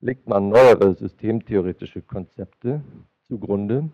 Legt 0.00 0.26
man 0.28 0.48
neuere 0.48 0.94
systemtheoretische 0.94 2.02
Konzepte 2.02 2.82
zugrunde, 3.22 3.90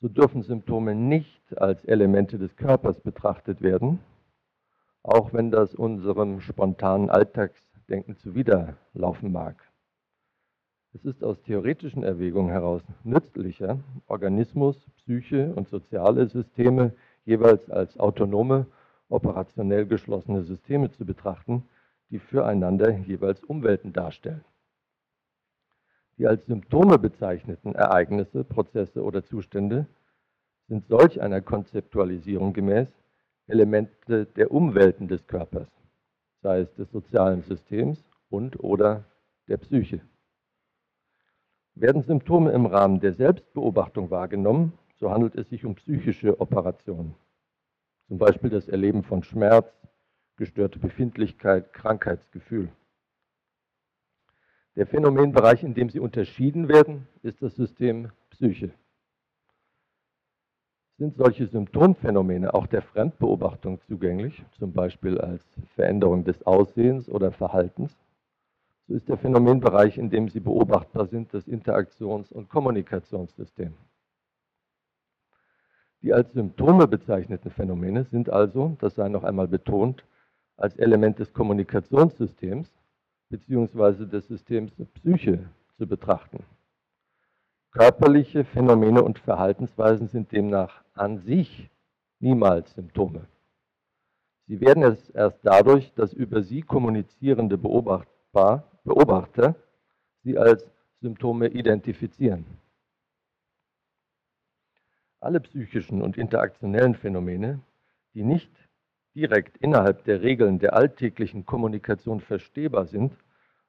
so 0.00 0.08
dürfen 0.08 0.42
Symptome 0.42 0.94
nicht 0.94 1.58
als 1.58 1.84
Elemente 1.84 2.38
des 2.38 2.54
Körpers 2.54 3.00
betrachtet 3.00 3.60
werden, 3.60 3.98
auch 5.02 5.32
wenn 5.32 5.50
das 5.50 5.74
unserem 5.74 6.40
spontanen 6.40 7.10
Alltagsdenken 7.10 8.16
zuwiderlaufen 8.16 9.32
mag. 9.32 9.62
Es 10.92 11.04
ist 11.04 11.22
aus 11.22 11.40
theoretischen 11.42 12.02
Erwägungen 12.02 12.50
heraus 12.50 12.82
nützlicher, 13.04 13.78
Organismus, 14.06 14.76
Psyche 14.96 15.52
und 15.54 15.68
soziale 15.68 16.26
Systeme 16.26 16.92
jeweils 17.24 17.70
als 17.70 17.98
autonome, 17.98 18.66
operationell 19.08 19.86
geschlossene 19.86 20.42
Systeme 20.42 20.90
zu 20.90 21.04
betrachten, 21.04 21.68
die 22.10 22.18
füreinander 22.18 22.90
jeweils 22.90 23.44
Umwelten 23.44 23.92
darstellen. 23.92 24.44
Die 26.18 26.26
als 26.26 26.44
Symptome 26.46 26.98
bezeichneten 26.98 27.74
Ereignisse, 27.74 28.44
Prozesse 28.44 29.02
oder 29.02 29.24
Zustände 29.24 29.86
sind 30.68 30.86
solch 30.88 31.20
einer 31.20 31.40
Konzeptualisierung 31.40 32.52
gemäß 32.52 32.88
Elemente 33.50 34.26
der 34.26 34.50
Umwelten 34.50 35.08
des 35.08 35.26
Körpers, 35.26 35.68
sei 36.42 36.60
es 36.60 36.74
des 36.74 36.90
sozialen 36.90 37.42
Systems 37.42 38.02
und 38.28 38.58
oder 38.60 39.04
der 39.48 39.58
Psyche. 39.58 40.00
Werden 41.74 42.02
Symptome 42.02 42.52
im 42.52 42.66
Rahmen 42.66 43.00
der 43.00 43.14
Selbstbeobachtung 43.14 44.10
wahrgenommen, 44.10 44.72
so 44.96 45.10
handelt 45.10 45.34
es 45.34 45.48
sich 45.48 45.64
um 45.64 45.74
psychische 45.74 46.40
Operationen. 46.40 47.14
Zum 48.08 48.18
Beispiel 48.18 48.50
das 48.50 48.68
Erleben 48.68 49.02
von 49.02 49.22
Schmerz, 49.22 49.72
gestörte 50.36 50.78
Befindlichkeit, 50.78 51.72
Krankheitsgefühl. 51.72 52.70
Der 54.76 54.86
Phänomenbereich, 54.86 55.62
in 55.62 55.74
dem 55.74 55.90
sie 55.90 56.00
unterschieden 56.00 56.68
werden, 56.68 57.06
ist 57.22 57.42
das 57.42 57.54
System 57.56 58.10
Psyche. 58.30 58.72
Sind 61.00 61.16
solche 61.16 61.46
Symptomphänomene 61.46 62.52
auch 62.52 62.66
der 62.66 62.82
Fremdbeobachtung 62.82 63.80
zugänglich, 63.88 64.44
zum 64.58 64.74
Beispiel 64.74 65.18
als 65.18 65.42
Veränderung 65.74 66.24
des 66.24 66.46
Aussehens 66.46 67.08
oder 67.08 67.32
Verhaltens? 67.32 67.96
So 68.86 68.92
ist 68.92 69.08
der 69.08 69.16
Phänomenbereich, 69.16 69.96
in 69.96 70.10
dem 70.10 70.28
sie 70.28 70.40
beobachtbar 70.40 71.06
sind, 71.06 71.32
das 71.32 71.48
Interaktions- 71.48 72.30
und 72.30 72.50
Kommunikationssystem. 72.50 73.72
Die 76.02 76.12
als 76.12 76.34
Symptome 76.34 76.86
bezeichneten 76.86 77.50
Phänomene 77.50 78.04
sind 78.04 78.28
also, 78.28 78.76
das 78.78 78.94
sei 78.94 79.08
noch 79.08 79.24
einmal 79.24 79.48
betont, 79.48 80.04
als 80.58 80.76
Element 80.76 81.18
des 81.18 81.32
Kommunikationssystems 81.32 82.70
bzw. 83.30 84.04
des 84.04 84.28
Systems 84.28 84.74
Psyche 84.96 85.48
zu 85.78 85.86
betrachten. 85.86 86.44
Körperliche 87.72 88.44
Phänomene 88.44 89.02
und 89.02 89.20
Verhaltensweisen 89.20 90.08
sind 90.08 90.32
demnach 90.32 90.82
an 90.94 91.18
sich 91.18 91.70
niemals 92.18 92.74
Symptome. 92.74 93.26
Sie 94.48 94.60
werden 94.60 94.82
es 94.82 95.08
erst 95.10 95.38
dadurch, 95.44 95.92
dass 95.94 96.12
über 96.12 96.42
sie 96.42 96.62
kommunizierende 96.62 97.56
Beobachter 97.56 99.54
sie 100.24 100.36
als 100.36 100.66
Symptome 101.00 101.46
identifizieren. 101.46 102.44
Alle 105.20 105.38
psychischen 105.38 106.02
und 106.02 106.18
interaktionellen 106.18 106.96
Phänomene, 106.96 107.60
die 108.14 108.24
nicht 108.24 108.50
direkt 109.14 109.56
innerhalb 109.58 110.02
der 110.04 110.22
Regeln 110.22 110.58
der 110.58 110.72
alltäglichen 110.74 111.46
Kommunikation 111.46 112.20
verstehbar 112.20 112.86
sind, 112.86 113.16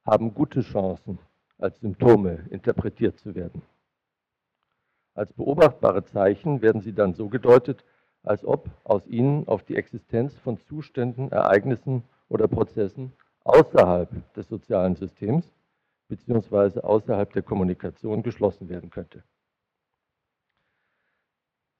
haben 0.03 0.33
gute 0.33 0.61
Chancen, 0.61 1.19
als 1.59 1.79
Symptome 1.81 2.47
interpretiert 2.49 3.19
zu 3.19 3.35
werden. 3.35 3.61
Als 5.13 5.33
beobachtbare 5.33 6.05
Zeichen 6.05 6.61
werden 6.61 6.81
sie 6.81 6.93
dann 6.93 7.13
so 7.13 7.27
gedeutet, 7.27 7.83
als 8.23 8.45
ob 8.45 8.69
aus 8.83 9.05
ihnen 9.07 9.47
auf 9.47 9.63
die 9.63 9.75
Existenz 9.75 10.37
von 10.37 10.57
Zuständen, 10.57 11.31
Ereignissen 11.31 12.03
oder 12.29 12.47
Prozessen 12.47 13.13
außerhalb 13.43 14.09
des 14.33 14.47
sozialen 14.47 14.95
Systems 14.95 15.51
bzw. 16.07 16.81
außerhalb 16.81 17.33
der 17.33 17.41
Kommunikation 17.41 18.23
geschlossen 18.23 18.69
werden 18.69 18.89
könnte. 18.89 19.23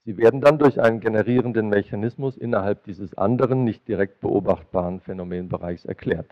Sie 0.04 0.18
werden 0.18 0.42
dann 0.42 0.58
durch 0.58 0.82
einen 0.82 1.00
generierenden 1.00 1.70
Mechanismus 1.70 2.36
innerhalb 2.36 2.84
dieses 2.86 3.14
anderen, 3.14 3.64
nicht 3.64 3.88
direkt 3.88 4.20
beobachtbaren 4.20 5.00
Phänomenbereichs 5.00 5.86
erklärt. 5.86 6.28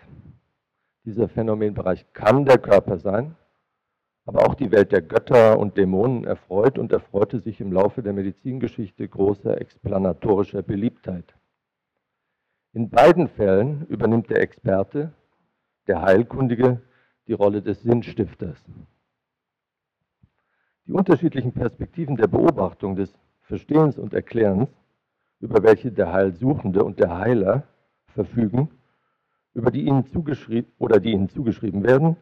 Dieser 1.05 1.29
Phänomenbereich 1.29 2.11
kann 2.13 2.45
der 2.45 2.57
Körper 2.57 2.97
sein, 2.97 3.35
aber 4.29 4.45
auch 4.45 4.53
die 4.53 4.71
Welt 4.71 4.91
der 4.91 5.01
Götter 5.01 5.57
und 5.57 5.75
Dämonen 5.75 6.23
erfreut 6.23 6.77
und 6.77 6.91
erfreute 6.91 7.39
sich 7.39 7.59
im 7.61 7.73
Laufe 7.73 8.03
der 8.03 8.13
Medizingeschichte 8.13 9.07
großer 9.07 9.59
explanatorischer 9.59 10.61
Beliebtheit. 10.61 11.33
In 12.71 12.91
beiden 12.91 13.27
Fällen 13.27 13.87
übernimmt 13.87 14.29
der 14.29 14.41
Experte, 14.41 15.13
der 15.87 16.03
Heilkundige, 16.03 16.79
die 17.25 17.33
Rolle 17.33 17.63
des 17.63 17.81
Sinnstifters. 17.81 18.63
Die 20.85 20.93
unterschiedlichen 20.93 21.51
Perspektiven 21.51 22.15
der 22.15 22.27
Beobachtung, 22.27 22.95
des 22.95 23.11
Verstehens 23.41 23.97
und 23.97 24.13
Erklärens, 24.13 24.69
über 25.39 25.63
welche 25.63 25.91
der 25.91 26.13
Heilsuchende 26.13 26.83
und 26.83 26.99
der 26.99 27.17
Heiler 27.17 27.63
verfügen, 28.13 28.69
über 29.55 29.71
die 29.71 29.87
ihnen 29.87 30.05
zugeschrieben 30.05 30.71
oder 30.77 30.99
die 30.99 31.13
ihnen 31.13 31.29
zugeschrieben 31.29 31.83
werden, 31.83 32.15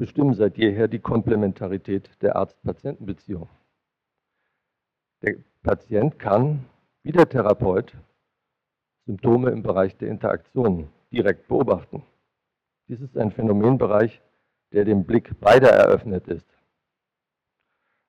bestimmen 0.00 0.32
seit 0.32 0.56
jeher 0.56 0.88
die 0.88 0.98
Komplementarität 0.98 2.10
der 2.22 2.34
Arzt-Patienten-Beziehung. 2.34 3.50
Der 5.20 5.36
Patient 5.62 6.18
kann, 6.18 6.64
wie 7.02 7.12
der 7.12 7.28
Therapeut, 7.28 7.92
Symptome 9.04 9.50
im 9.50 9.62
Bereich 9.62 9.98
der 9.98 10.08
Interaktion 10.08 10.88
direkt 11.12 11.48
beobachten. 11.48 12.02
Dies 12.88 13.02
ist 13.02 13.18
ein 13.18 13.30
Phänomenbereich, 13.30 14.22
der 14.72 14.86
dem 14.86 15.04
Blick 15.04 15.38
beider 15.38 15.68
eröffnet 15.68 16.28
ist. 16.28 16.48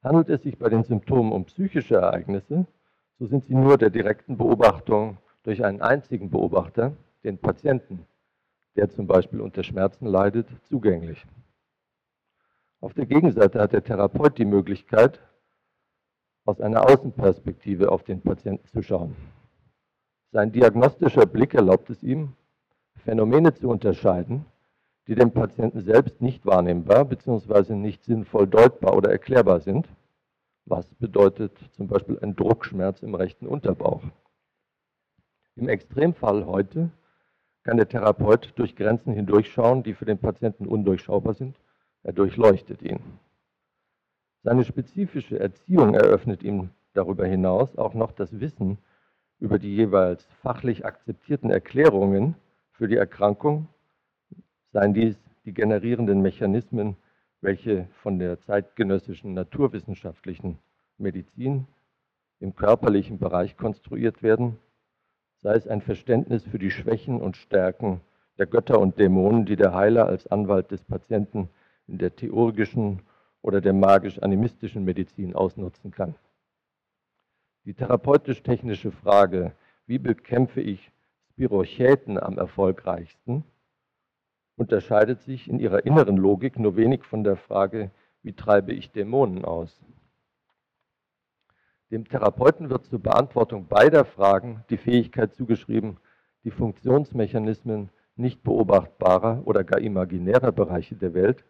Handelt 0.01 0.29
es 0.29 0.43
sich 0.43 0.57
bei 0.57 0.69
den 0.69 0.85
Symptomen 0.85 1.33
um 1.33 1.43
psychische 1.43 1.95
Ereignisse, 1.95 2.67
so 3.19 3.25
sind 3.25 3.47
sie 3.47 3.55
nur 3.55 3.77
der 3.77 3.89
direkten 3.89 4.37
Beobachtung 4.37 5.17
durch 5.43 5.65
einen 5.65 5.81
einzigen 5.81 6.29
Beobachter, 6.29 6.95
den 7.25 7.37
Patienten, 7.37 8.07
der 8.77 8.89
zum 8.89 9.07
Beispiel 9.07 9.41
unter 9.41 9.63
Schmerzen 9.63 10.05
leidet, 10.05 10.47
zugänglich. 10.69 11.25
Auf 12.81 12.95
der 12.95 13.05
Gegenseite 13.05 13.61
hat 13.61 13.73
der 13.73 13.83
Therapeut 13.83 14.39
die 14.39 14.45
Möglichkeit, 14.45 15.19
aus 16.45 16.59
einer 16.59 16.89
Außenperspektive 16.89 17.91
auf 17.91 18.03
den 18.03 18.21
Patienten 18.21 18.67
zu 18.67 18.81
schauen. 18.81 19.15
Sein 20.31 20.51
diagnostischer 20.51 21.27
Blick 21.27 21.53
erlaubt 21.53 21.91
es 21.91 22.01
ihm, 22.01 22.33
Phänomene 23.03 23.53
zu 23.53 23.69
unterscheiden, 23.69 24.45
die 25.07 25.13
dem 25.13 25.31
Patienten 25.31 25.81
selbst 25.81 26.21
nicht 26.21 26.43
wahrnehmbar 26.47 27.05
bzw. 27.05 27.75
nicht 27.75 28.03
sinnvoll 28.03 28.47
deutbar 28.47 28.95
oder 28.95 29.11
erklärbar 29.11 29.59
sind. 29.59 29.87
Was 30.65 30.87
bedeutet 30.95 31.55
zum 31.73 31.87
Beispiel 31.87 32.17
ein 32.19 32.35
Druckschmerz 32.35 33.03
im 33.03 33.13
rechten 33.13 33.45
Unterbauch? 33.45 34.01
Im 35.55 35.69
Extremfall 35.69 36.47
heute 36.47 36.89
kann 37.63 37.77
der 37.77 37.87
Therapeut 37.87 38.53
durch 38.55 38.75
Grenzen 38.75 39.13
hindurchschauen, 39.13 39.83
die 39.83 39.93
für 39.93 40.05
den 40.05 40.17
Patienten 40.17 40.65
undurchschaubar 40.65 41.35
sind. 41.35 41.60
Er 42.03 42.13
durchleuchtet 42.13 42.81
ihn. 42.81 42.99
Seine 44.43 44.63
spezifische 44.63 45.39
Erziehung 45.39 45.93
eröffnet 45.93 46.41
ihm 46.41 46.69
darüber 46.93 47.25
hinaus 47.25 47.77
auch 47.77 47.93
noch 47.93 48.11
das 48.11 48.39
Wissen 48.39 48.79
über 49.39 49.59
die 49.59 49.75
jeweils 49.75 50.23
fachlich 50.41 50.85
akzeptierten 50.85 51.49
Erklärungen 51.49 52.35
für 52.71 52.87
die 52.87 52.95
Erkrankung, 52.95 53.67
seien 54.71 54.93
dies 54.93 55.15
die 55.45 55.53
generierenden 55.53 56.21
Mechanismen, 56.21 56.95
welche 57.41 57.87
von 58.01 58.19
der 58.19 58.39
zeitgenössischen 58.39 59.33
naturwissenschaftlichen 59.33 60.59
Medizin 60.97 61.65
im 62.39 62.55
körperlichen 62.55 63.19
Bereich 63.19 63.57
konstruiert 63.57 64.21
werden, 64.21 64.57
sei 65.37 65.55
es 65.55 65.67
ein 65.67 65.81
Verständnis 65.81 66.43
für 66.43 66.59
die 66.59 66.71
Schwächen 66.71 67.21
und 67.21 67.37
Stärken 67.37 68.01
der 68.37 68.45
Götter 68.45 68.79
und 68.79 68.99
Dämonen, 68.99 69.45
die 69.45 69.55
der 69.55 69.73
Heiler 69.73 70.07
als 70.07 70.27
Anwalt 70.27 70.71
des 70.71 70.83
Patienten 70.83 71.49
in 71.87 71.97
der 71.97 72.15
theurgischen 72.15 73.01
oder 73.41 73.61
der 73.61 73.73
magisch-animistischen 73.73 74.83
Medizin 74.83 75.35
ausnutzen 75.35 75.91
kann. 75.91 76.15
Die 77.65 77.73
therapeutisch-technische 77.73 78.91
Frage, 78.91 79.53
wie 79.85 79.99
bekämpfe 79.99 80.61
ich 80.61 80.91
Spirochäten 81.31 82.19
am 82.19 82.37
erfolgreichsten, 82.37 83.43
unterscheidet 84.55 85.21
sich 85.21 85.49
in 85.49 85.59
ihrer 85.59 85.85
inneren 85.85 86.17
Logik 86.17 86.59
nur 86.59 86.75
wenig 86.75 87.03
von 87.03 87.23
der 87.23 87.35
Frage, 87.35 87.91
wie 88.21 88.33
treibe 88.33 88.73
ich 88.73 88.91
Dämonen 88.91 89.43
aus. 89.43 89.83
Dem 91.89 92.07
Therapeuten 92.07 92.69
wird 92.69 92.85
zur 92.85 92.99
Beantwortung 92.99 93.67
beider 93.67 94.05
Fragen 94.05 94.63
die 94.69 94.77
Fähigkeit 94.77 95.33
zugeschrieben, 95.33 95.97
die 96.43 96.51
Funktionsmechanismen 96.51 97.89
nicht 98.15 98.43
beobachtbarer 98.43 99.41
oder 99.45 99.63
gar 99.63 99.81
imaginärer 99.81 100.51
Bereiche 100.51 100.95
der 100.95 101.13
Welt, 101.13 101.43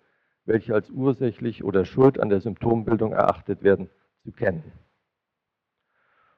welche 0.46 0.74
als 0.74 0.90
ursächlich 0.90 1.64
oder 1.64 1.86
schuld 1.86 2.20
an 2.20 2.30
der 2.30 2.42
Symptombildung 2.42 3.14
erachtet 3.14 3.64
werden, 3.64 3.90
zu 4.24 4.32
kennen. 4.32 4.64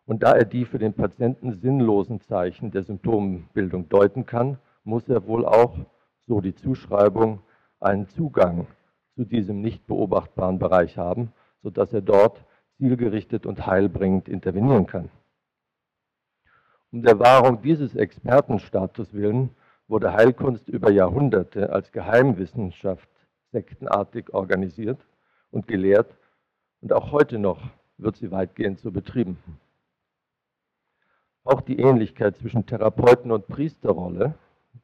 Und 0.06 0.24
da 0.24 0.34
er 0.34 0.46
die 0.46 0.66
für 0.66 0.80
den 0.80 0.94
Patienten 0.94 1.54
sinnlosen 1.54 2.20
Zeichen 2.22 2.72
der 2.72 2.84
Symptombildung 2.84 3.88
deuten 3.89 4.26
kann, 4.26 4.58
muss 4.84 5.08
er 5.08 5.26
wohl 5.28 5.46
auch, 5.46 5.78
so 6.26 6.42
die 6.42 6.56
Zuschreibung, 6.56 7.42
einen 7.80 8.08
Zugang 8.08 8.68
zu 9.16 9.26
diesem 9.26 9.62
nicht 9.62 9.88
beobachtbaren 9.88 10.60
Bereich 10.60 10.98
haben, 10.98 11.32
sodass 11.62 11.94
er 11.94 12.02
dort 12.02 12.46
zielgerichtet 12.78 13.46
und 13.46 13.66
heilbringend 13.66 14.28
intervenieren 14.28 14.88
kann. 14.88 15.10
Um 16.92 17.02
der 17.02 17.20
Wahrung 17.20 17.62
dieses 17.62 17.96
Expertenstatus 17.96 19.13
willen 19.13 19.50
wurde 19.88 20.13
Heilkunst 20.13 20.70
über 20.70 20.92
Jahrhunderte 20.92 21.72
als 21.72 21.92
Geheimwissenschaft 21.92 23.10
sektenartig 23.54 24.34
organisiert 24.34 25.00
und 25.52 25.68
gelehrt 25.68 26.13
und 26.82 26.92
auch 26.92 27.13
heute 27.13 27.39
noch 27.39 27.62
wird 27.98 28.18
sie 28.18 28.32
weitgehend 28.32 28.80
so 28.80 28.92
betrieben. 28.92 29.38
Auch 31.46 31.62
die 31.62 31.80
Ähnlichkeit 31.80 32.36
zwischen 32.36 32.66
Therapeuten 32.66 33.32
und 33.32 33.48
Priesterrolle, 33.48 34.36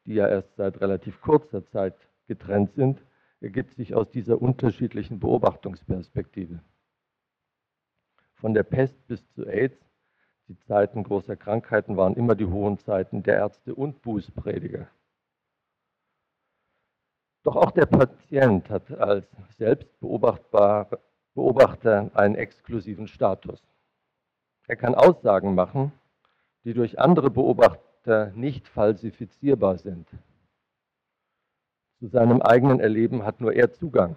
die 0.06 0.14
ja 0.14 0.26
erst 0.26 0.56
seit 0.56 0.80
relativ 0.80 1.20
kurzer 1.20 1.66
Zeit 1.66 1.94
getrennt 2.26 2.72
sind, 2.72 3.02
ergibt 3.40 3.74
sich 3.74 3.94
aus 3.94 4.08
dieser 4.10 4.40
unterschiedlichen 4.40 5.20
Beobachtungsperspektive 5.20 6.60
von 8.40 8.54
der 8.54 8.62
Pest 8.62 9.06
bis 9.06 9.22
zu 9.34 9.46
AIDS, 9.46 9.78
die 10.48 10.58
Zeiten 10.60 11.04
großer 11.04 11.36
Krankheiten 11.36 11.96
waren 11.96 12.14
immer 12.14 12.34
die 12.34 12.46
hohen 12.46 12.78
Zeiten 12.78 13.22
der 13.22 13.36
Ärzte 13.36 13.74
und 13.74 14.02
Bußprediger. 14.02 14.88
Doch 17.42 17.56
auch 17.56 17.70
der 17.70 17.86
Patient 17.86 18.68
hat 18.68 18.90
als 18.92 19.26
Selbstbeobachter 19.56 21.00
einen 22.14 22.34
exklusiven 22.34 23.06
Status. 23.06 23.62
Er 24.66 24.76
kann 24.76 24.94
Aussagen 24.94 25.54
machen, 25.54 25.92
die 26.64 26.74
durch 26.74 26.98
andere 26.98 27.30
Beobachter 27.30 28.32
nicht 28.34 28.68
falsifizierbar 28.68 29.78
sind. 29.78 30.06
Zu 31.98 32.08
seinem 32.08 32.42
eigenen 32.42 32.80
Erleben 32.80 33.24
hat 33.24 33.40
nur 33.40 33.52
er 33.52 33.72
Zugang. 33.72 34.16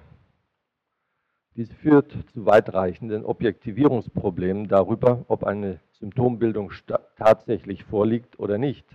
Dies 1.56 1.72
führt 1.72 2.12
zu 2.34 2.46
weitreichenden 2.46 3.26
Objektivierungsproblemen 3.26 4.68
darüber, 4.68 5.24
ob 5.28 5.44
eine 5.44 5.80
Symptombildung 5.92 6.72
tatsächlich 7.18 7.84
vorliegt 7.84 8.40
oder 8.40 8.58
nicht. 8.58 8.86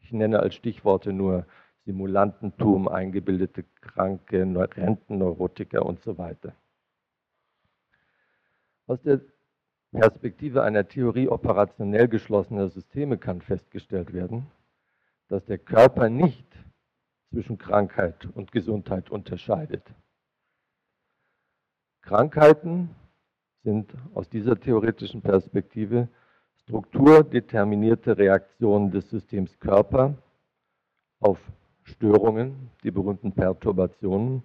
Ich 0.00 0.12
nenne 0.12 0.40
als 0.40 0.54
Stichworte 0.54 1.12
nur 1.12 1.44
Simulantentum, 1.86 2.88
eingebildete 2.88 3.64
Kranke, 3.80 4.42
Rentenneurotiker 4.42 5.86
und 5.86 6.00
so 6.02 6.18
weiter. 6.18 6.54
Aus 8.86 9.00
der 9.02 9.20
Perspektive 9.92 10.62
einer 10.62 10.86
Theorie 10.86 11.28
operationell 11.28 12.08
geschlossener 12.08 12.68
Systeme 12.68 13.18
kann 13.18 13.40
festgestellt 13.40 14.12
werden, 14.12 14.46
dass 15.28 15.44
der 15.46 15.58
Körper 15.58 16.08
nicht 16.10 16.46
zwischen 17.30 17.56
Krankheit 17.56 18.26
und 18.34 18.52
Gesundheit 18.52 19.10
unterscheidet. 19.10 19.82
Krankheiten 22.02 22.90
sind 23.62 23.92
aus 24.14 24.28
dieser 24.28 24.58
theoretischen 24.58 25.22
Perspektive 25.22 26.08
strukturdeterminierte 26.62 28.18
Reaktionen 28.18 28.90
des 28.90 29.08
Systems 29.10 29.58
Körper 29.58 30.14
auf 31.20 31.38
Störungen, 31.86 32.70
die 32.82 32.90
berühmten 32.90 33.32
Perturbationen, 33.32 34.42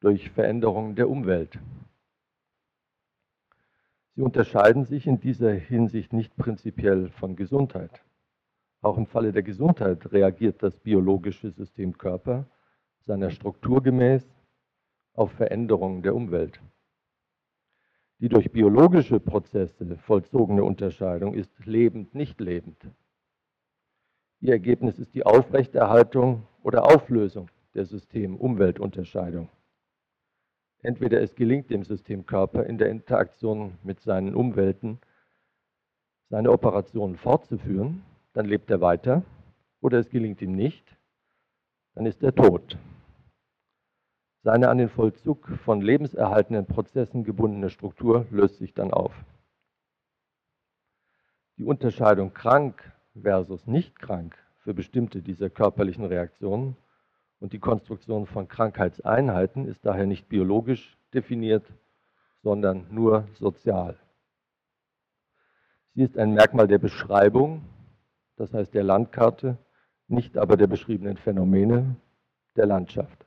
durch 0.00 0.30
Veränderungen 0.30 0.96
der 0.96 1.10
Umwelt. 1.10 1.58
Sie 4.14 4.22
unterscheiden 4.22 4.84
sich 4.84 5.06
in 5.06 5.20
dieser 5.20 5.52
Hinsicht 5.52 6.12
nicht 6.12 6.34
prinzipiell 6.36 7.10
von 7.10 7.36
Gesundheit. 7.36 8.02
Auch 8.80 8.96
im 8.96 9.06
Falle 9.06 9.32
der 9.32 9.42
Gesundheit 9.42 10.10
reagiert 10.10 10.62
das 10.62 10.78
biologische 10.78 11.50
System 11.50 11.98
Körper 11.98 12.46
seiner 13.04 13.30
Struktur 13.30 13.82
gemäß 13.82 14.26
auf 15.12 15.32
Veränderungen 15.32 16.02
der 16.02 16.14
Umwelt. 16.14 16.60
Die 18.20 18.30
durch 18.30 18.50
biologische 18.52 19.20
Prozesse 19.20 19.98
vollzogene 19.98 20.64
Unterscheidung 20.64 21.34
ist 21.34 21.52
lebend, 21.66 22.14
nicht 22.14 22.40
lebend. 22.40 22.86
Ihr 24.40 24.52
Ergebnis 24.52 24.98
ist 24.98 25.14
die 25.14 25.26
Aufrechterhaltung 25.26 26.46
oder 26.62 26.84
Auflösung 26.84 27.50
der 27.74 27.84
System-Umwelt-Unterscheidung. 27.84 29.48
Entweder 30.82 31.20
es 31.20 31.34
gelingt 31.34 31.70
dem 31.70 31.84
System 31.84 32.26
Körper 32.26 32.64
in 32.64 32.78
der 32.78 32.88
Interaktion 32.88 33.78
mit 33.82 34.00
seinen 34.00 34.34
Umwelten, 34.34 34.98
seine 36.30 36.50
Operationen 36.50 37.16
fortzuführen, 37.16 38.02
dann 38.32 38.46
lebt 38.46 38.70
er 38.70 38.80
weiter, 38.80 39.22
oder 39.80 39.98
es 39.98 40.10
gelingt 40.10 40.40
ihm 40.42 40.52
nicht, 40.52 40.96
dann 41.94 42.06
ist 42.06 42.22
er 42.22 42.34
tot. 42.34 42.78
Seine 44.42 44.70
an 44.70 44.78
den 44.78 44.88
Vollzug 44.88 45.48
von 45.64 45.82
lebenserhaltenden 45.82 46.66
Prozessen 46.66 47.24
gebundene 47.24 47.68
Struktur 47.68 48.26
löst 48.30 48.58
sich 48.58 48.72
dann 48.72 48.90
auf. 48.92 49.12
Die 51.58 51.64
Unterscheidung 51.64 52.32
krank 52.32 52.90
versus 53.20 53.66
nicht 53.66 53.98
krank 53.98 54.34
für 54.70 54.74
bestimmte 54.74 55.20
dieser 55.20 55.50
körperlichen 55.50 56.04
Reaktionen 56.04 56.76
und 57.40 57.52
die 57.52 57.58
Konstruktion 57.58 58.26
von 58.26 58.46
Krankheitseinheiten 58.46 59.66
ist 59.66 59.84
daher 59.84 60.06
nicht 60.06 60.28
biologisch 60.28 60.96
definiert, 61.12 61.66
sondern 62.44 62.86
nur 62.88 63.26
sozial. 63.34 63.98
Sie 65.96 66.04
ist 66.04 66.16
ein 66.16 66.34
Merkmal 66.34 66.68
der 66.68 66.78
Beschreibung, 66.78 67.64
das 68.36 68.54
heißt 68.54 68.72
der 68.72 68.84
Landkarte, 68.84 69.58
nicht 70.06 70.38
aber 70.38 70.56
der 70.56 70.68
beschriebenen 70.68 71.16
Phänomene 71.16 71.96
der 72.54 72.66
Landschaft. 72.66 73.26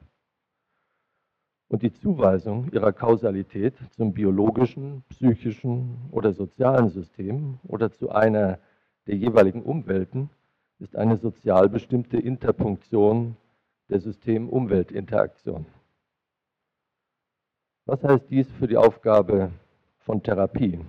Und 1.67 1.82
die 1.82 1.91
Zuweisung 1.91 2.71
ihrer 2.71 2.93
Kausalität 2.93 3.75
zum 3.91 4.13
biologischen, 4.13 5.03
psychischen 5.10 6.08
oder 6.10 6.32
sozialen 6.32 6.88
System 6.88 7.60
oder 7.63 7.91
zu 7.91 8.12
einer 8.12 8.60
der 9.08 9.17
jeweiligen 9.17 9.62
Umwelten 9.62 10.29
ist 10.84 10.98
eine 10.98 11.15
sozial 11.15 11.69
bestimmte 11.69 12.17
Interpunktion 12.17 13.38
der 13.89 14.02
System-Umwelt-Interaktion. 14.02 15.65
Was 17.86 18.04
heißt 18.04 18.30
dies 18.30 18.52
für 18.52 18.67
die 18.67 18.76
Aufgabe 18.76 19.52
von 20.00 20.22
Therapie? 20.22 20.82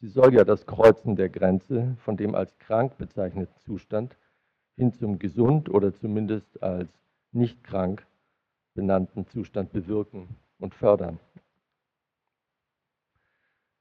Sie 0.00 0.08
soll 0.08 0.34
ja 0.34 0.44
das 0.44 0.66
Kreuzen 0.66 1.14
der 1.14 1.28
Grenze 1.28 1.96
von 2.00 2.16
dem 2.16 2.34
als 2.34 2.58
krank 2.58 2.98
bezeichneten 2.98 3.56
Zustand 3.60 4.16
hin 4.74 4.92
zum 4.92 5.20
gesund 5.20 5.68
oder 5.68 5.94
zumindest 5.94 6.60
als 6.60 6.90
nicht 7.30 7.62
krank 7.62 8.04
benannten 8.74 9.26
Zustand 9.28 9.72
bewirken 9.72 10.36
und 10.58 10.74
fördern. 10.74 11.20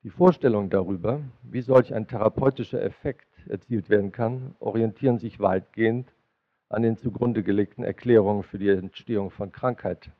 Die 0.03 0.11
Vorstellungen 0.11 0.69
darüber, 0.69 1.21
wie 1.41 1.61
solch 1.61 1.95
ein 1.95 2.07
therapeutischer 2.07 2.81
Effekt 2.83 3.30
erzielt 3.47 3.89
werden 3.89 4.11
kann, 4.11 4.55
orientieren 4.59 5.17
sich 5.17 5.39
weitgehend 5.39 6.13
an 6.69 6.83
den 6.83 6.97
zugrunde 6.97 7.43
gelegten 7.43 7.83
Erklärungen 7.83 8.43
für 8.43 8.57
die 8.57 8.69
Entstehung 8.69 9.29
von 9.29 9.51
Krankheit. 9.51 10.11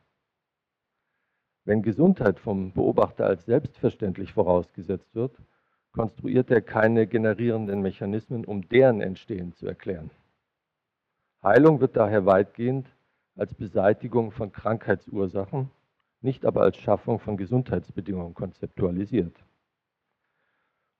Wenn 1.63 1.83
Gesundheit 1.83 2.39
vom 2.39 2.73
Beobachter 2.73 3.25
als 3.25 3.45
selbstverständlich 3.45 4.33
vorausgesetzt 4.33 5.13
wird, 5.13 5.37
konstruiert 5.91 6.49
er 6.49 6.61
keine 6.61 7.07
generierenden 7.07 7.81
Mechanismen, 7.81 8.45
um 8.45 8.67
deren 8.67 9.01
Entstehen 9.01 9.53
zu 9.53 9.67
erklären. 9.67 10.09
Heilung 11.43 11.79
wird 11.79 11.95
daher 11.95 12.25
weitgehend 12.25 12.87
als 13.35 13.53
Beseitigung 13.53 14.31
von 14.31 14.51
Krankheitsursachen, 14.51 15.69
nicht 16.21 16.45
aber 16.45 16.61
als 16.61 16.77
Schaffung 16.77 17.19
von 17.19 17.37
Gesundheitsbedingungen 17.37 18.33
konzeptualisiert. 18.33 19.35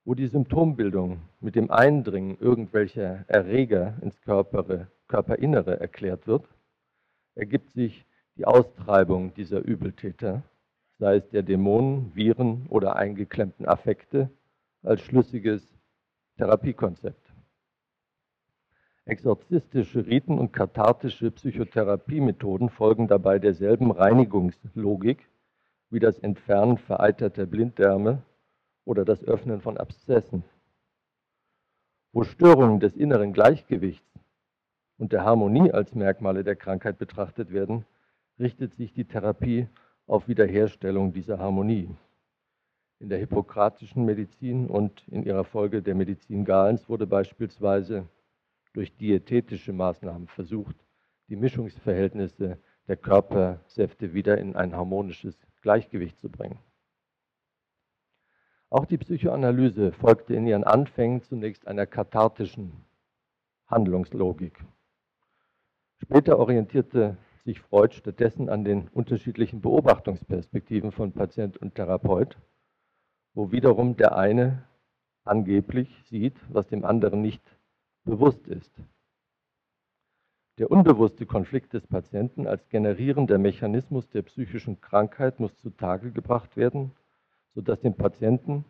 Wo 0.04 0.16
die 0.16 0.28
Symptombildung 0.28 1.22
mit 1.42 1.56
dem 1.56 1.70
Eindringen 1.70 2.38
irgendwelcher 2.40 3.24
Erreger 3.28 3.98
ins 4.02 4.20
Körper 4.22 4.88
Körperinnere 5.08 5.80
erklärt 5.80 6.26
wird, 6.26 6.48
ergibt 7.36 7.72
sich 7.72 8.06
die 8.36 8.46
Austreibung 8.46 9.34
dieser 9.36 9.60
Übeltäter, 9.60 10.42
sei 10.98 11.18
es 11.18 11.30
der 11.30 11.44
Dämonen, 11.44 12.16
Viren 12.16 12.66
oder 12.70 12.96
eingeklemmten 12.96 13.68
Affekte, 13.68 14.30
als 14.82 15.02
schlüssiges 15.02 15.62
Therapiekonzept. 16.38 17.32
Exorzistische 19.06 20.08
Riten 20.08 20.40
und 20.40 20.54
kathartische 20.54 21.30
Psychotherapiemethoden 21.30 22.70
folgen 22.70 23.08
dabei 23.08 23.38
derselben 23.38 23.92
Reinigungslogik 23.92 25.28
wie 25.90 26.00
das 26.00 26.18
Entfernen 26.20 26.78
vereiterter 26.78 27.46
Blinddärme 27.46 28.24
oder 28.86 29.06
das 29.06 29.24
Öffnen 29.24 29.62
von 29.62 29.78
Abszessen. 29.78 30.44
Wo 32.14 32.24
Störungen 32.24 32.80
des 32.80 32.96
inneren 32.96 33.34
Gleichgewichts 33.34 34.20
und 34.98 35.14
der 35.14 35.24
Harmonie 35.24 35.72
als 35.72 35.96
Merkmale 35.96 36.44
der 36.44 36.56
Krankheit 36.56 36.98
betrachtet 36.98 37.52
werden, 37.52 37.86
richtet 38.40 38.74
sich 38.74 38.94
die 38.94 39.06
Therapie 39.06 39.68
auf 40.08 40.28
Wiederherstellung 40.28 41.14
dieser 41.14 41.40
Harmonie. 41.40 41.90
In 43.00 43.10
der 43.10 43.18
hippokratischen 43.18 44.06
Medizin 44.06 44.68
und 44.68 45.08
in 45.08 45.24
ihrer 45.24 45.44
Folge 45.44 45.82
der 45.82 45.96
Medizin 45.96 46.46
Galens 46.46 46.88
wurde 46.90 47.08
beispielsweise 47.08 48.08
durch 48.74 48.96
diätetische 48.98 49.74
Maßnahmen 49.74 50.28
versucht, 50.28 50.76
die 51.30 51.36
Mischungsverhältnisse 51.36 52.58
der 52.88 52.98
Körpersäfte 52.98 54.14
wieder 54.14 54.38
in 54.38 54.56
ein 54.56 54.76
harmonisches 54.76 55.38
Gleichgewicht 55.62 56.20
zu 56.20 56.30
bringen. 56.30 56.60
Auch 58.72 58.86
die 58.86 58.98
Psychoanalyse 58.98 59.92
folgte 59.92 60.34
in 60.34 60.48
ihren 60.48 60.64
Anfängen 60.64 61.22
zunächst 61.22 61.68
einer 61.68 61.86
kathartischen 61.86 62.72
Handlungslogik. 63.68 64.64
Später 65.98 66.40
orientierte 66.40 67.18
sich 67.44 67.60
Freud 67.60 67.94
stattdessen 67.94 68.48
an 68.48 68.64
den 68.64 68.88
unterschiedlichen 68.88 69.60
Beobachtungsperspektiven 69.60 70.94
von 70.94 71.12
Patient 71.12 71.58
und 71.58 71.76
Therapeut, 71.76 72.38
wo 73.34 73.52
wiederum 73.52 73.98
der 73.98 74.16
eine 74.16 74.64
angeblich 75.26 75.94
sieht, 76.06 76.38
was 76.48 76.68
dem 76.68 76.86
anderen 76.86 77.22
nicht 77.22 77.44
bewusst 78.06 78.48
ist. 78.48 78.72
Der 80.60 80.72
unbewusste 80.72 81.26
Konflikt 81.26 81.74
des 81.74 81.86
Patienten 81.88 82.48
als 82.48 82.70
generierender 82.70 83.38
Mechanismus 83.38 84.08
der 84.12 84.22
psychischen 84.22 84.80
Krankheit 84.80 85.42
muss 85.42 85.58
zutage 85.58 86.12
gebracht 86.12 86.56
werden, 86.56 86.92
sodass 87.54 87.82
dem 87.82 87.94
Patienten 87.94 88.66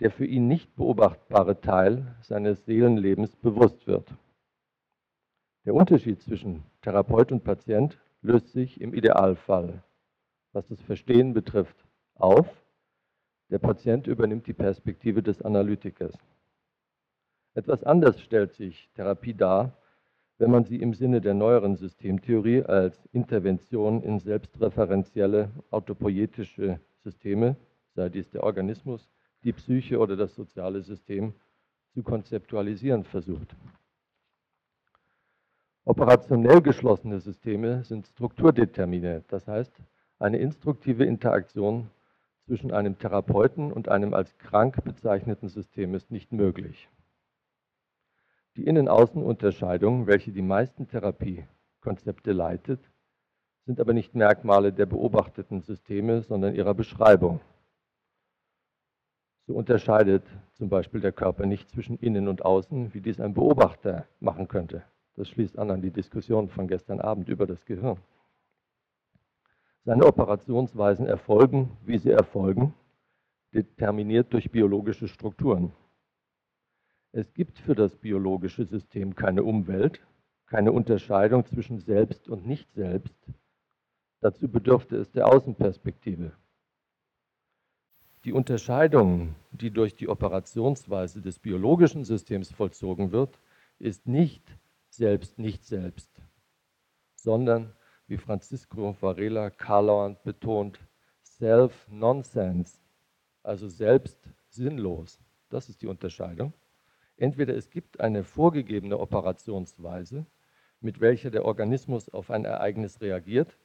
der 0.00 0.10
für 0.10 0.24
ihn 0.24 0.48
nicht 0.48 0.74
beobachtbare 0.76 1.60
Teil 1.60 2.16
seines 2.22 2.64
Seelenlebens 2.64 3.36
bewusst 3.36 3.86
wird. 3.86 4.14
Der 5.66 5.74
Unterschied 5.74 6.22
zwischen 6.22 6.64
Therapeut 6.80 7.30
und 7.32 7.44
Patient 7.44 7.98
löst 8.22 8.48
sich 8.48 8.80
im 8.80 8.94
Idealfall, 8.94 9.82
was 10.52 10.66
das 10.68 10.80
Verstehen 10.82 11.34
betrifft, 11.34 11.84
auf. 12.14 12.48
Der 13.50 13.58
Patient 13.58 14.06
übernimmt 14.06 14.46
die 14.46 14.54
Perspektive 14.54 15.22
des 15.22 15.42
Analytikers. 15.42 16.16
Etwas 17.54 17.84
anders 17.84 18.20
stellt 18.20 18.54
sich 18.54 18.90
Therapie 18.94 19.34
dar, 19.34 19.76
wenn 20.38 20.50
man 20.50 20.64
sie 20.64 20.80
im 20.80 20.94
Sinne 20.94 21.20
der 21.20 21.34
neueren 21.34 21.76
Systemtheorie 21.76 22.62
als 22.62 23.04
Intervention 23.12 24.02
in 24.02 24.18
selbstreferenzielle 24.18 25.50
autopoietische 25.70 26.80
Systeme, 27.02 27.56
sei 28.00 28.08
dies 28.08 28.30
der 28.30 28.44
Organismus, 28.44 29.10
die 29.44 29.52
Psyche 29.52 29.98
oder 29.98 30.16
das 30.16 30.34
soziale 30.34 30.80
System, 30.80 31.34
zu 31.92 32.02
konzeptualisieren 32.02 33.04
versucht. 33.04 33.54
Operationell 35.84 36.62
geschlossene 36.62 37.20
Systeme 37.20 37.84
sind 37.84 38.06
strukturdeterminiert, 38.06 39.24
das 39.28 39.46
heißt 39.46 39.72
eine 40.18 40.38
instruktive 40.38 41.04
Interaktion 41.04 41.90
zwischen 42.46 42.72
einem 42.72 42.98
Therapeuten 42.98 43.70
und 43.70 43.88
einem 43.88 44.14
als 44.14 44.38
krank 44.38 44.82
bezeichneten 44.82 45.48
System 45.48 45.94
ist 45.94 46.10
nicht 46.10 46.32
möglich. 46.32 46.88
Die 48.56 48.64
Innen-Außen-Unterscheidung, 48.64 50.06
welche 50.06 50.32
die 50.32 50.42
meisten 50.42 50.88
Therapiekonzepte 50.88 52.32
leitet, 52.32 52.80
sind 53.66 53.78
aber 53.78 53.92
nicht 53.92 54.14
Merkmale 54.14 54.72
der 54.72 54.86
beobachteten 54.86 55.60
Systeme, 55.60 56.22
sondern 56.22 56.54
ihrer 56.54 56.74
Beschreibung. 56.74 57.40
So 59.50 59.56
unterscheidet 59.56 60.22
zum 60.52 60.68
Beispiel 60.68 61.00
der 61.00 61.10
Körper 61.10 61.44
nicht 61.44 61.68
zwischen 61.70 61.98
Innen 61.98 62.28
und 62.28 62.44
Außen, 62.44 62.94
wie 62.94 63.00
dies 63.00 63.18
ein 63.18 63.34
Beobachter 63.34 64.06
machen 64.20 64.46
könnte. 64.46 64.84
Das 65.16 65.28
schließt 65.28 65.58
an 65.58 65.72
an 65.72 65.82
die 65.82 65.90
Diskussion 65.90 66.48
von 66.48 66.68
gestern 66.68 67.00
Abend 67.00 67.28
über 67.28 67.48
das 67.48 67.64
Gehirn. 67.64 67.98
Seine 69.84 70.06
Operationsweisen 70.06 71.04
erfolgen, 71.04 71.76
wie 71.84 71.98
sie 71.98 72.12
erfolgen, 72.12 72.74
determiniert 73.52 74.32
durch 74.32 74.52
biologische 74.52 75.08
Strukturen. 75.08 75.72
Es 77.10 77.34
gibt 77.34 77.58
für 77.58 77.74
das 77.74 77.96
biologische 77.96 78.66
System 78.66 79.16
keine 79.16 79.42
Umwelt, 79.42 80.00
keine 80.46 80.70
Unterscheidung 80.70 81.44
zwischen 81.44 81.80
Selbst 81.80 82.28
und 82.28 82.46
Nicht-Selbst. 82.46 83.16
Dazu 84.20 84.46
bedürfte 84.48 84.96
es 84.98 85.10
der 85.10 85.26
Außenperspektive. 85.26 86.30
Die 88.24 88.34
Unterscheidung, 88.34 89.34
die 89.50 89.70
durch 89.70 89.94
die 89.94 90.06
Operationsweise 90.08 91.22
des 91.22 91.38
biologischen 91.38 92.04
Systems 92.04 92.52
vollzogen 92.52 93.12
wird, 93.12 93.40
ist 93.78 94.06
nicht 94.06 94.42
Selbst, 94.90 95.38
nicht 95.38 95.64
Selbst, 95.64 96.10
sondern 97.14 97.72
wie 98.08 98.18
Francisco 98.18 98.94
Varela 99.00 99.48
Carlauand 99.48 100.22
betont, 100.22 100.78
Self-Nonsense, 101.22 102.78
also 103.42 103.68
selbst 103.68 104.18
sinnlos. 104.50 105.18
Das 105.48 105.70
ist 105.70 105.80
die 105.80 105.86
Unterscheidung. 105.86 106.52
Entweder 107.16 107.56
es 107.56 107.70
gibt 107.70 108.00
eine 108.00 108.22
vorgegebene 108.22 108.98
Operationsweise, 108.98 110.26
mit 110.82 111.00
welcher 111.00 111.30
der 111.30 111.46
Organismus 111.46 112.10
auf 112.10 112.30
ein 112.30 112.44
Ereignis 112.44 113.00
reagiert, 113.00 113.56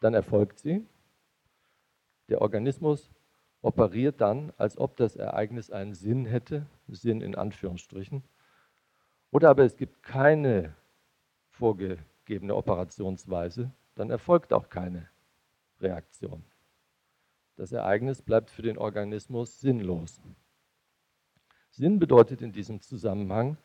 dann 0.00 0.12
erfolgt 0.12 0.58
sie. 0.58 0.84
Der 2.28 2.42
Organismus 2.42 3.10
operiert 3.62 4.20
dann, 4.20 4.52
als 4.56 4.78
ob 4.78 4.96
das 4.96 5.16
Ereignis 5.16 5.70
einen 5.70 5.94
Sinn 5.94 6.26
hätte, 6.26 6.66
Sinn 6.88 7.20
in 7.20 7.34
Anführungsstrichen. 7.34 8.22
Oder 9.30 9.50
aber 9.50 9.64
es 9.64 9.76
gibt 9.76 10.02
keine 10.02 10.74
vorgegebene 11.50 12.54
Operationsweise, 12.54 13.70
dann 13.94 14.10
erfolgt 14.10 14.52
auch 14.52 14.68
keine 14.68 15.08
Reaktion. 15.80 16.44
Das 17.56 17.72
Ereignis 17.72 18.22
bleibt 18.22 18.50
für 18.50 18.62
den 18.62 18.78
Organismus 18.78 19.60
sinnlos. 19.60 20.20
Sinn 21.70 21.98
bedeutet 21.98 22.42
in 22.42 22.52
diesem 22.52 22.80
Zusammenhang, 22.80 23.56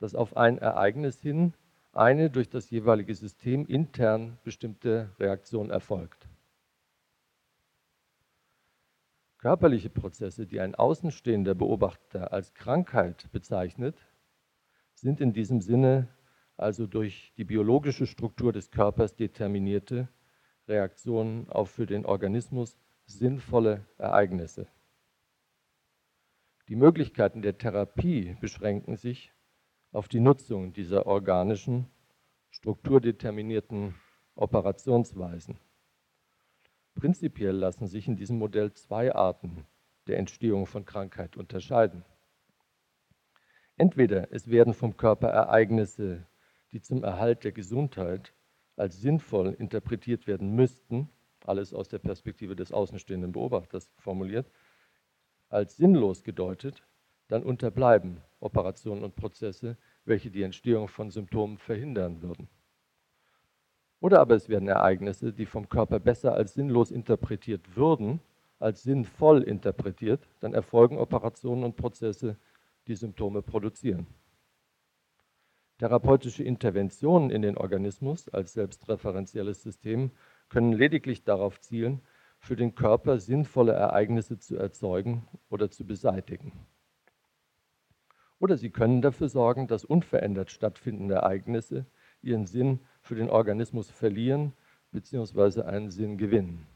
dass 0.00 0.14
auf 0.14 0.36
ein 0.36 0.58
Ereignis 0.58 1.20
hin 1.20 1.54
eine 1.92 2.30
durch 2.30 2.48
das 2.48 2.70
jeweilige 2.70 3.14
System 3.14 3.66
intern 3.66 4.38
bestimmte 4.44 5.10
Reaktion 5.18 5.70
erfolgt. 5.70 6.28
Körperliche 9.38 9.88
Prozesse, 9.88 10.46
die 10.46 10.58
ein 10.58 10.74
außenstehender 10.74 11.54
Beobachter 11.54 12.32
als 12.32 12.54
Krankheit 12.54 13.30
bezeichnet, 13.30 13.96
sind 14.94 15.20
in 15.20 15.32
diesem 15.32 15.60
Sinne 15.60 16.08
also 16.56 16.88
durch 16.88 17.32
die 17.36 17.44
biologische 17.44 18.08
Struktur 18.08 18.52
des 18.52 18.72
Körpers 18.72 19.14
determinierte 19.14 20.08
Reaktionen 20.66 21.48
auf 21.48 21.70
für 21.70 21.86
den 21.86 22.04
Organismus 22.04 22.76
sinnvolle 23.06 23.86
Ereignisse. 23.96 24.66
Die 26.68 26.76
Möglichkeiten 26.76 27.40
der 27.40 27.56
Therapie 27.56 28.36
beschränken 28.40 28.96
sich 28.96 29.32
auf 29.92 30.08
die 30.08 30.20
Nutzung 30.20 30.72
dieser 30.72 31.06
organischen, 31.06 31.86
strukturdeterminierten 32.50 33.94
Operationsweisen. 34.34 35.58
Prinzipiell 36.98 37.54
lassen 37.54 37.86
sich 37.86 38.08
in 38.08 38.16
diesem 38.16 38.38
Modell 38.38 38.72
zwei 38.72 39.14
Arten 39.14 39.64
der 40.08 40.18
Entstehung 40.18 40.66
von 40.66 40.84
Krankheit 40.84 41.36
unterscheiden. 41.36 42.04
Entweder 43.76 44.32
es 44.32 44.50
werden 44.50 44.74
vom 44.74 44.96
Körper 44.96 45.28
Ereignisse, 45.28 46.26
die 46.72 46.80
zum 46.80 47.04
Erhalt 47.04 47.44
der 47.44 47.52
Gesundheit 47.52 48.34
als 48.74 49.00
sinnvoll 49.00 49.54
interpretiert 49.54 50.26
werden 50.26 50.56
müssten, 50.56 51.08
alles 51.44 51.72
aus 51.72 51.88
der 51.88 52.00
Perspektive 52.00 52.56
des 52.56 52.72
außenstehenden 52.72 53.30
Beobachters 53.30 53.88
formuliert, 53.98 54.50
als 55.50 55.76
sinnlos 55.76 56.24
gedeutet, 56.24 56.82
dann 57.28 57.44
unterbleiben 57.44 58.20
Operationen 58.40 59.04
und 59.04 59.14
Prozesse, 59.14 59.76
welche 60.04 60.32
die 60.32 60.42
Entstehung 60.42 60.88
von 60.88 61.10
Symptomen 61.10 61.58
verhindern 61.58 62.22
würden. 62.22 62.48
Oder 64.00 64.20
aber 64.20 64.36
es 64.36 64.48
werden 64.48 64.68
Ereignisse, 64.68 65.32
die 65.32 65.46
vom 65.46 65.68
Körper 65.68 65.98
besser 65.98 66.34
als 66.34 66.54
sinnlos 66.54 66.90
interpretiert 66.90 67.76
würden, 67.76 68.20
als 68.60 68.82
sinnvoll 68.82 69.42
interpretiert, 69.42 70.28
dann 70.40 70.54
erfolgen 70.54 70.98
Operationen 70.98 71.64
und 71.64 71.76
Prozesse, 71.76 72.36
die 72.86 72.94
Symptome 72.94 73.42
produzieren. 73.42 74.06
Therapeutische 75.78 76.42
Interventionen 76.42 77.30
in 77.30 77.42
den 77.42 77.56
Organismus 77.56 78.28
als 78.28 78.52
selbstreferenzielles 78.52 79.62
System 79.62 80.10
können 80.48 80.72
lediglich 80.72 81.22
darauf 81.24 81.60
zielen, 81.60 82.00
für 82.40 82.56
den 82.56 82.74
Körper 82.74 83.18
sinnvolle 83.18 83.72
Ereignisse 83.72 84.38
zu 84.38 84.56
erzeugen 84.56 85.26
oder 85.50 85.70
zu 85.70 85.84
beseitigen. 85.84 86.52
Oder 88.40 88.56
sie 88.56 88.70
können 88.70 89.02
dafür 89.02 89.28
sorgen, 89.28 89.66
dass 89.66 89.84
unverändert 89.84 90.50
stattfindende 90.50 91.16
Ereignisse 91.16 91.86
ihren 92.22 92.46
Sinn 92.46 92.80
für 93.00 93.14
den 93.14 93.30
Organismus 93.30 93.90
verlieren 93.90 94.52
bzw. 94.92 95.62
einen 95.62 95.90
Sinn 95.90 96.18
gewinnen. 96.18 96.66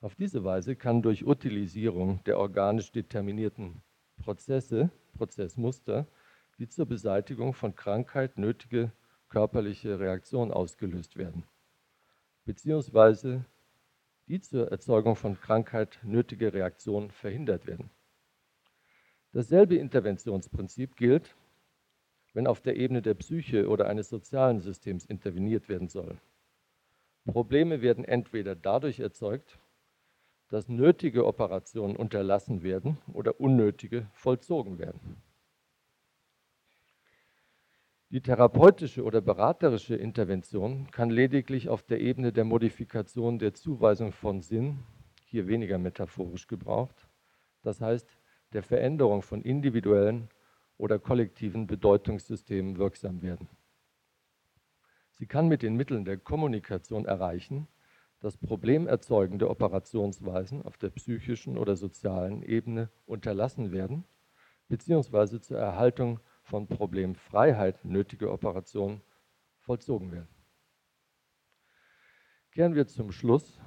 Auf 0.00 0.14
diese 0.16 0.42
Weise 0.42 0.74
kann 0.74 1.02
durch 1.02 1.24
Utilisierung 1.24 2.22
der 2.24 2.38
organisch 2.38 2.90
determinierten 2.90 3.82
Prozesse, 4.22 4.90
Prozessmuster, 5.14 6.06
die 6.58 6.68
zur 6.68 6.86
Beseitigung 6.86 7.54
von 7.54 7.74
Krankheit 7.74 8.38
nötige 8.38 8.92
körperliche 9.28 9.98
Reaktion 9.98 10.50
ausgelöst 10.50 11.16
werden, 11.16 11.44
beziehungsweise 12.44 13.44
die 14.28 14.40
zur 14.40 14.70
Erzeugung 14.70 15.16
von 15.16 15.40
Krankheit 15.40 16.00
nötige 16.02 16.52
Reaktion 16.52 17.10
verhindert 17.10 17.66
werden. 17.66 17.90
Dasselbe 19.32 19.76
Interventionsprinzip 19.76 20.96
gilt 20.96 21.34
wenn 22.34 22.46
auf 22.46 22.60
der 22.60 22.76
Ebene 22.76 23.02
der 23.02 23.14
Psyche 23.14 23.68
oder 23.68 23.88
eines 23.88 24.08
sozialen 24.08 24.60
Systems 24.60 25.04
interveniert 25.04 25.68
werden 25.68 25.88
soll. 25.88 26.18
Probleme 27.26 27.82
werden 27.82 28.04
entweder 28.04 28.54
dadurch 28.54 29.00
erzeugt, 29.00 29.58
dass 30.48 30.68
nötige 30.68 31.26
Operationen 31.26 31.96
unterlassen 31.96 32.62
werden 32.62 32.98
oder 33.12 33.40
unnötige 33.40 34.06
vollzogen 34.12 34.78
werden. 34.78 35.22
Die 38.10 38.20
therapeutische 38.20 39.04
oder 39.04 39.22
beraterische 39.22 39.94
Intervention 39.94 40.90
kann 40.90 41.08
lediglich 41.08 41.70
auf 41.70 41.82
der 41.82 42.00
Ebene 42.00 42.30
der 42.30 42.44
Modifikation 42.44 43.38
der 43.38 43.54
Zuweisung 43.54 44.12
von 44.12 44.42
Sinn, 44.42 44.80
hier 45.24 45.48
weniger 45.48 45.78
metaphorisch 45.78 46.46
gebraucht, 46.46 47.08
das 47.62 47.80
heißt 47.80 48.06
der 48.52 48.62
Veränderung 48.62 49.22
von 49.22 49.40
individuellen 49.40 50.28
oder 50.78 50.98
kollektiven 50.98 51.66
Bedeutungssystemen 51.66 52.78
wirksam 52.78 53.22
werden. 53.22 53.48
Sie 55.12 55.26
kann 55.26 55.48
mit 55.48 55.62
den 55.62 55.76
Mitteln 55.76 56.04
der 56.04 56.16
Kommunikation 56.16 57.04
erreichen, 57.04 57.68
dass 58.20 58.36
problemerzeugende 58.36 59.50
Operationsweisen 59.50 60.62
auf 60.62 60.76
der 60.78 60.90
psychischen 60.90 61.58
oder 61.58 61.76
sozialen 61.76 62.42
Ebene 62.42 62.88
unterlassen 63.04 63.72
werden, 63.72 64.04
beziehungsweise 64.68 65.40
zur 65.40 65.58
Erhaltung 65.58 66.20
von 66.42 66.66
Problemfreiheit 66.66 67.84
nötige 67.84 68.30
Operationen 68.30 69.02
vollzogen 69.58 70.12
werden. 70.12 70.28
Kehren 72.52 72.74
wir 72.74 72.86
zum 72.86 73.12
Schluss 73.12 73.60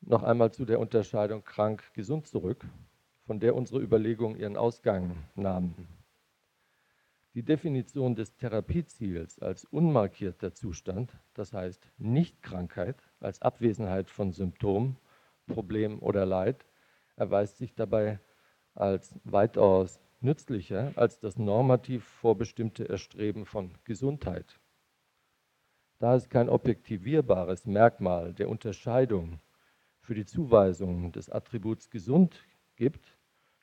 noch 0.00 0.22
einmal 0.22 0.52
zu 0.52 0.64
der 0.64 0.80
Unterscheidung 0.80 1.44
krank-gesund 1.44 2.26
zurück, 2.26 2.64
von 3.26 3.40
der 3.40 3.54
unsere 3.54 3.80
Überlegungen 3.80 4.38
ihren 4.38 4.56
Ausgang 4.56 5.16
nahmen. 5.34 5.97
Die 7.38 7.44
Definition 7.44 8.16
des 8.16 8.34
Therapieziels 8.34 9.38
als 9.38 9.64
unmarkierter 9.64 10.54
Zustand, 10.54 11.16
das 11.34 11.52
heißt 11.52 11.88
Nichtkrankheit, 11.96 12.96
als 13.20 13.42
Abwesenheit 13.42 14.10
von 14.10 14.32
Symptom, 14.32 14.96
Problem 15.46 16.00
oder 16.00 16.26
Leid, 16.26 16.66
erweist 17.14 17.58
sich 17.58 17.76
dabei 17.76 18.18
als 18.74 19.14
weitaus 19.22 20.00
nützlicher 20.18 20.90
als 20.96 21.20
das 21.20 21.38
normativ 21.38 22.02
vorbestimmte 22.02 22.88
Erstreben 22.88 23.46
von 23.46 23.70
Gesundheit. 23.84 24.58
Da 26.00 26.16
es 26.16 26.28
kein 26.28 26.48
objektivierbares 26.48 27.66
Merkmal 27.66 28.34
der 28.34 28.48
Unterscheidung 28.48 29.38
für 30.00 30.16
die 30.16 30.26
Zuweisung 30.26 31.12
des 31.12 31.30
Attributs 31.30 31.88
gesund 31.88 32.44
gibt, 32.74 33.16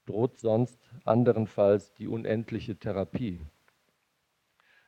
droht 0.05 0.39
sonst 0.39 0.79
anderenfalls 1.03 1.93
die 1.95 2.07
unendliche 2.07 2.77
Therapie. 2.77 3.41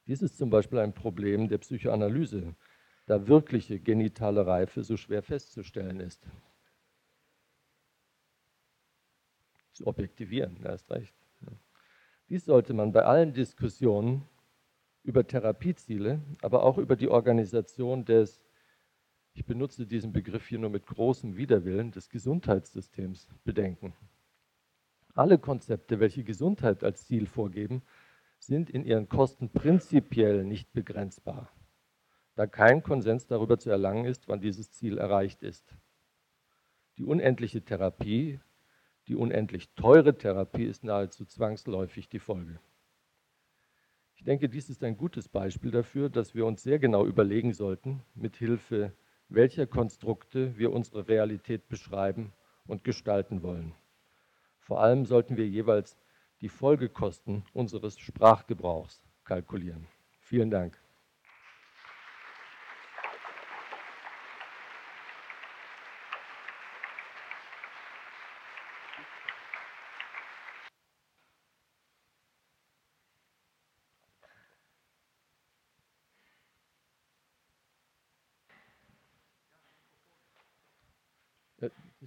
Dies 0.08 0.22
ist 0.22 0.38
zum 0.38 0.50
Beispiel 0.50 0.80
ein 0.80 0.94
Problem 0.94 1.50
der 1.50 1.58
Psychoanalyse, 1.58 2.56
da 3.06 3.28
wirkliche 3.28 3.80
genitale 3.80 4.48
Reife 4.48 4.84
so 4.84 4.96
schwer 4.96 5.22
festzustellen 5.22 6.00
ist. 6.00 6.26
Zu 9.74 9.86
objektivieren, 9.86 10.58
da 10.62 10.74
ist 10.74 10.90
recht. 10.90 11.14
Dies 12.30 12.46
sollte 12.46 12.74
man 12.74 12.92
bei 12.92 13.04
allen 13.04 13.34
Diskussionen 13.34 14.24
über 15.04 15.26
Therapieziele, 15.26 16.22
aber 16.42 16.64
auch 16.64 16.78
über 16.78 16.96
die 16.96 17.08
Organisation 17.08 18.04
des, 18.04 18.42
ich 19.34 19.46
benutze 19.46 19.86
diesen 19.86 20.12
Begriff 20.12 20.48
hier 20.48 20.60
nur 20.60 20.70
mit 20.70 20.86
großem 20.86 21.38
Widerwillen, 21.38 21.92
des 21.92 22.10
Gesundheitssystems 22.10 23.28
bedenken. 23.46 23.94
Alle 25.14 25.38
Konzepte, 25.38 26.00
welche 26.00 26.24
Gesundheit 26.24 26.84
als 26.84 27.06
Ziel 27.08 27.26
vorgeben, 27.26 27.82
sind 28.48 28.70
in 28.70 28.84
ihren 28.84 29.08
Kosten 29.08 29.50
prinzipiell 29.50 30.44
nicht 30.44 30.74
begrenzbar, 30.74 31.52
da 32.36 32.48
kein 32.48 32.82
Konsens 32.82 33.28
darüber 33.28 33.60
zu 33.60 33.70
erlangen 33.70 34.06
ist, 34.06 34.28
wann 34.28 34.42
dieses 34.42 34.72
Ziel 34.72 34.98
erreicht 34.98 35.44
ist. 35.44 35.78
Die 36.98 37.06
unendliche 37.06 37.64
Therapie, 37.64 38.40
die 39.08 39.16
unendlich 39.16 39.70
teure 39.76 40.18
Therapie 40.18 40.66
ist 40.66 40.84
nahezu 40.84 41.26
zwangsläufig 41.26 42.10
die 42.10 42.20
Folge. 42.20 42.60
Ich 44.16 44.24
denke, 44.24 44.50
dies 44.50 44.70
ist 44.70 44.84
ein 44.84 44.98
gutes 44.98 45.30
Beispiel 45.30 45.70
dafür, 45.70 46.10
dass 46.10 46.34
wir 46.34 46.46
uns 46.46 46.64
sehr 46.64 46.80
genau 46.80 47.06
überlegen 47.06 47.54
sollten, 47.54 48.02
mit 48.16 48.36
Hilfe 48.38 48.94
welcher 49.30 49.68
Konstrukte 49.68 50.58
wir 50.58 50.72
unsere 50.72 51.08
Realität 51.08 51.68
beschreiben 51.68 52.34
und 52.66 52.84
gestalten 52.84 53.44
wollen. 53.44 53.74
Vor 54.60 54.82
allem 54.82 55.06
sollten 55.06 55.38
wir 55.38 55.48
jeweils 55.48 55.98
die 56.42 56.50
Folgekosten 56.50 57.44
unseres 57.54 57.98
Sprachgebrauchs 58.00 59.02
kalkulieren. 59.24 59.88
Vielen 60.20 60.50
Dank. 60.50 60.80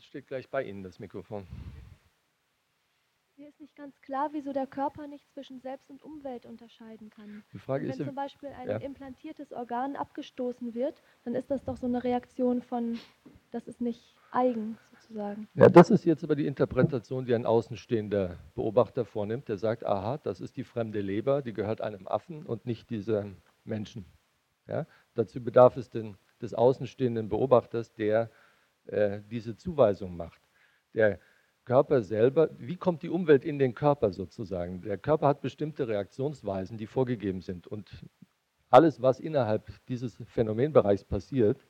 Es 0.00 0.06
steht 0.06 0.28
gleich 0.28 0.48
bei 0.48 0.62
Ihnen, 0.62 0.82
das 0.82 0.98
Mikrofon. 0.98 1.46
Ganz 3.80 3.98
klar, 4.02 4.28
wieso 4.32 4.52
der 4.52 4.66
Körper 4.66 5.06
nicht 5.06 5.32
zwischen 5.32 5.58
Selbst 5.62 5.88
und 5.88 6.02
Umwelt 6.02 6.44
unterscheiden 6.44 7.08
kann. 7.08 7.42
Die 7.54 7.58
Frage 7.58 7.84
wenn 7.84 7.92
ist, 7.92 8.04
zum 8.04 8.14
Beispiel 8.14 8.50
ein 8.50 8.68
ja. 8.68 8.76
implantiertes 8.76 9.54
Organ 9.54 9.96
abgestoßen 9.96 10.74
wird, 10.74 11.00
dann 11.24 11.34
ist 11.34 11.50
das 11.50 11.64
doch 11.64 11.78
so 11.78 11.86
eine 11.86 12.04
Reaktion 12.04 12.60
von, 12.60 12.98
das 13.52 13.66
ist 13.66 13.80
nicht 13.80 14.14
eigen 14.32 14.76
sozusagen. 14.90 15.48
Ja, 15.54 15.70
das 15.70 15.88
ist 15.88 16.04
jetzt 16.04 16.22
aber 16.22 16.36
die 16.36 16.46
Interpretation, 16.46 17.24
die 17.24 17.34
ein 17.34 17.46
außenstehender 17.46 18.36
Beobachter 18.54 19.06
vornimmt. 19.06 19.48
Der 19.48 19.56
sagt, 19.56 19.86
aha, 19.86 20.18
das 20.18 20.42
ist 20.42 20.58
die 20.58 20.64
fremde 20.64 21.00
Leber, 21.00 21.40
die 21.40 21.54
gehört 21.54 21.80
einem 21.80 22.06
Affen 22.06 22.44
und 22.44 22.66
nicht 22.66 22.90
diesem 22.90 23.38
Menschen. 23.64 24.04
Ja? 24.66 24.86
Dazu 25.14 25.42
bedarf 25.42 25.78
es 25.78 25.88
den, 25.88 26.18
des 26.42 26.52
außenstehenden 26.52 27.30
Beobachters, 27.30 27.94
der 27.94 28.30
äh, 28.88 29.20
diese 29.30 29.56
Zuweisung 29.56 30.18
macht. 30.18 30.42
Der 30.92 31.18
Körper 31.70 32.02
selber, 32.02 32.50
wie 32.58 32.74
kommt 32.74 33.04
die 33.04 33.08
Umwelt 33.08 33.44
in 33.44 33.60
den 33.60 33.76
Körper 33.76 34.10
sozusagen? 34.10 34.82
Der 34.82 34.98
Körper 34.98 35.28
hat 35.28 35.40
bestimmte 35.40 35.86
Reaktionsweisen, 35.86 36.78
die 36.78 36.88
vorgegeben 36.88 37.42
sind. 37.42 37.68
Und 37.68 37.88
alles, 38.70 39.00
was 39.00 39.20
innerhalb 39.20 39.70
dieses 39.86 40.16
Phänomenbereichs 40.26 41.04
passiert, 41.04 41.64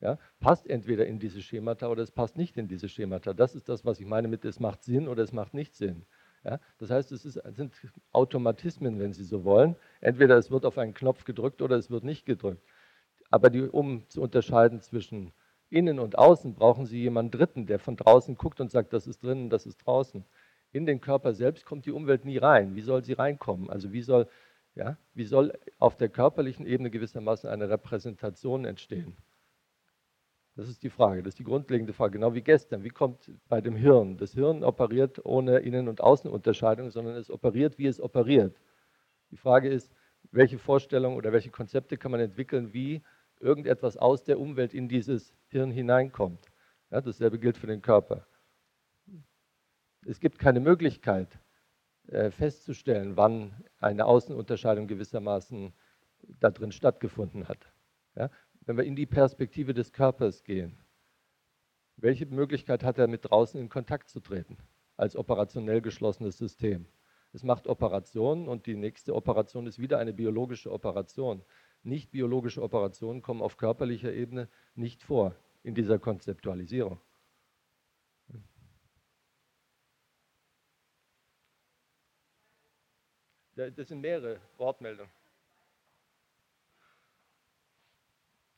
ja, 0.00 0.16
passt 0.38 0.70
entweder 0.70 1.06
in 1.06 1.18
diese 1.18 1.42
Schemata 1.42 1.88
oder 1.88 2.04
es 2.04 2.12
passt 2.12 2.36
nicht 2.36 2.56
in 2.56 2.68
diese 2.68 2.88
Schemata. 2.88 3.34
Das 3.34 3.56
ist 3.56 3.68
das, 3.68 3.84
was 3.84 3.98
ich 3.98 4.06
meine 4.06 4.28
mit, 4.28 4.44
es 4.44 4.60
macht 4.60 4.84
Sinn 4.84 5.08
oder 5.08 5.24
es 5.24 5.32
macht 5.32 5.54
nicht 5.54 5.74
Sinn. 5.74 6.06
Ja, 6.44 6.60
das 6.78 6.90
heißt, 6.90 7.10
es 7.10 7.24
ist, 7.24 7.42
sind 7.48 7.74
Automatismen, 8.12 9.00
wenn 9.00 9.12
Sie 9.12 9.24
so 9.24 9.42
wollen. 9.42 9.74
Entweder 10.00 10.36
es 10.36 10.52
wird 10.52 10.64
auf 10.64 10.78
einen 10.78 10.94
Knopf 10.94 11.24
gedrückt 11.24 11.62
oder 11.62 11.74
es 11.74 11.90
wird 11.90 12.04
nicht 12.04 12.26
gedrückt. 12.26 12.62
Aber 13.32 13.50
die, 13.50 13.62
um 13.62 14.08
zu 14.08 14.22
unterscheiden 14.22 14.80
zwischen 14.80 15.32
innen 15.70 15.98
und 15.98 16.18
außen 16.18 16.54
brauchen 16.54 16.86
Sie 16.86 17.00
jemanden 17.00 17.32
Dritten, 17.32 17.66
der 17.66 17.78
von 17.78 17.96
draußen 17.96 18.36
guckt 18.36 18.60
und 18.60 18.70
sagt, 18.70 18.92
das 18.92 19.06
ist 19.06 19.22
drinnen, 19.22 19.50
das 19.50 19.66
ist 19.66 19.78
draußen. 19.78 20.24
In 20.72 20.86
den 20.86 21.00
Körper 21.00 21.32
selbst 21.32 21.64
kommt 21.64 21.86
die 21.86 21.92
Umwelt 21.92 22.24
nie 22.24 22.38
rein. 22.38 22.74
Wie 22.74 22.82
soll 22.82 23.04
sie 23.04 23.14
reinkommen? 23.14 23.70
Also 23.70 23.92
wie 23.92 24.02
soll, 24.02 24.28
ja, 24.74 24.98
wie 25.14 25.24
soll 25.24 25.52
auf 25.78 25.96
der 25.96 26.08
körperlichen 26.08 26.66
Ebene 26.66 26.90
gewissermaßen 26.90 27.48
eine 27.48 27.70
Repräsentation 27.70 28.64
entstehen? 28.64 29.16
Das 30.56 30.68
ist 30.68 30.82
die 30.82 30.90
Frage, 30.90 31.22
das 31.22 31.32
ist 31.32 31.38
die 31.38 31.44
grundlegende 31.44 31.92
Frage, 31.92 32.12
genau 32.12 32.34
wie 32.34 32.40
gestern. 32.40 32.82
Wie 32.82 32.88
kommt 32.88 33.30
bei 33.48 33.60
dem 33.60 33.76
Hirn? 33.76 34.16
Das 34.16 34.32
Hirn 34.32 34.64
operiert 34.64 35.24
ohne 35.24 35.58
Innen- 35.58 35.88
und 35.88 36.00
Außenunterscheidung, 36.00 36.90
sondern 36.90 37.14
es 37.16 37.30
operiert, 37.30 37.78
wie 37.78 37.86
es 37.86 38.00
operiert. 38.00 38.58
Die 39.30 39.36
Frage 39.36 39.68
ist, 39.68 39.92
welche 40.30 40.58
Vorstellungen 40.58 41.16
oder 41.16 41.32
welche 41.32 41.50
Konzepte 41.50 41.98
kann 41.98 42.10
man 42.10 42.20
entwickeln, 42.20 42.72
wie 42.72 43.02
irgendetwas 43.40 43.96
aus 43.96 44.24
der 44.24 44.38
Umwelt 44.38 44.74
in 44.74 44.88
dieses 44.88 45.34
Hirn 45.48 45.70
hineinkommt. 45.70 46.46
Ja, 46.90 47.00
dasselbe 47.00 47.38
gilt 47.38 47.56
für 47.56 47.66
den 47.66 47.82
Körper. 47.82 48.26
Es 50.04 50.20
gibt 50.20 50.38
keine 50.38 50.60
Möglichkeit 50.60 51.38
äh, 52.06 52.30
festzustellen, 52.30 53.16
wann 53.16 53.64
eine 53.80 54.06
Außenunterscheidung 54.06 54.86
gewissermaßen 54.86 55.72
da 56.40 56.50
drin 56.50 56.72
stattgefunden 56.72 57.48
hat. 57.48 57.72
Ja, 58.14 58.30
wenn 58.60 58.76
wir 58.76 58.84
in 58.84 58.96
die 58.96 59.06
Perspektive 59.06 59.74
des 59.74 59.92
Körpers 59.92 60.44
gehen, 60.44 60.78
welche 61.96 62.26
Möglichkeit 62.26 62.84
hat 62.84 62.98
er 62.98 63.08
mit 63.08 63.28
draußen 63.28 63.60
in 63.60 63.68
Kontakt 63.68 64.08
zu 64.08 64.20
treten 64.20 64.58
als 64.96 65.16
operationell 65.16 65.80
geschlossenes 65.80 66.38
System? 66.38 66.86
Es 67.32 67.42
macht 67.42 67.66
Operationen 67.66 68.48
und 68.48 68.66
die 68.66 68.76
nächste 68.76 69.14
Operation 69.14 69.66
ist 69.66 69.78
wieder 69.78 69.98
eine 69.98 70.12
biologische 70.12 70.70
Operation. 70.70 71.42
Nicht 71.86 72.10
biologische 72.10 72.62
Operationen 72.62 73.22
kommen 73.22 73.40
auf 73.40 73.56
körperlicher 73.56 74.12
Ebene 74.12 74.48
nicht 74.74 75.04
vor 75.04 75.36
in 75.62 75.72
dieser 75.76 76.00
Konzeptualisierung. 76.00 77.00
Das 83.54 83.86
sind 83.86 84.00
mehrere 84.00 84.40
Wortmeldungen. 84.56 85.12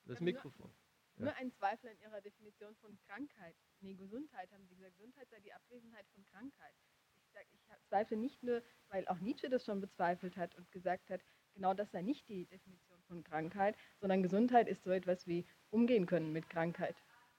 Das 0.06 0.20
Mikrofon. 0.20 0.72
Nur, 1.16 1.26
nur 1.26 1.36
ein 1.36 1.52
Zweifel 1.52 1.90
an 1.90 1.98
Ihrer 2.00 2.22
Definition 2.22 2.74
von 2.76 2.98
Krankheit. 3.06 3.54
Nee, 3.80 3.94
Gesundheit 3.94 4.50
haben 4.52 4.66
Sie 4.68 4.74
gesagt. 4.74 4.96
Gesundheit 4.96 5.28
sei 5.28 5.40
die 5.40 5.52
Abwesenheit 5.52 6.06
von 6.14 6.24
Krankheit. 6.24 6.74
Ich, 7.18 7.28
sag, 7.34 7.46
ich 7.52 7.60
zweifle 7.88 8.16
nicht 8.16 8.42
nur, 8.42 8.62
weil 8.88 9.06
auch 9.08 9.18
Nietzsche 9.18 9.50
das 9.50 9.66
schon 9.66 9.82
bezweifelt 9.82 10.38
hat 10.38 10.54
und 10.54 10.72
gesagt 10.72 11.10
hat, 11.10 11.20
genau 11.52 11.74
das 11.74 11.90
sei 11.90 12.00
nicht 12.00 12.26
die 12.30 12.46
Definition 12.46 12.87
von 13.08 13.24
Krankheit, 13.24 13.76
sondern 14.00 14.22
Gesundheit 14.22 14.68
ist 14.68 14.84
so 14.84 14.90
etwas 14.90 15.26
wie 15.26 15.46
umgehen 15.70 16.06
können 16.06 16.32
mit 16.32 16.48
Krankheit. 16.48 16.96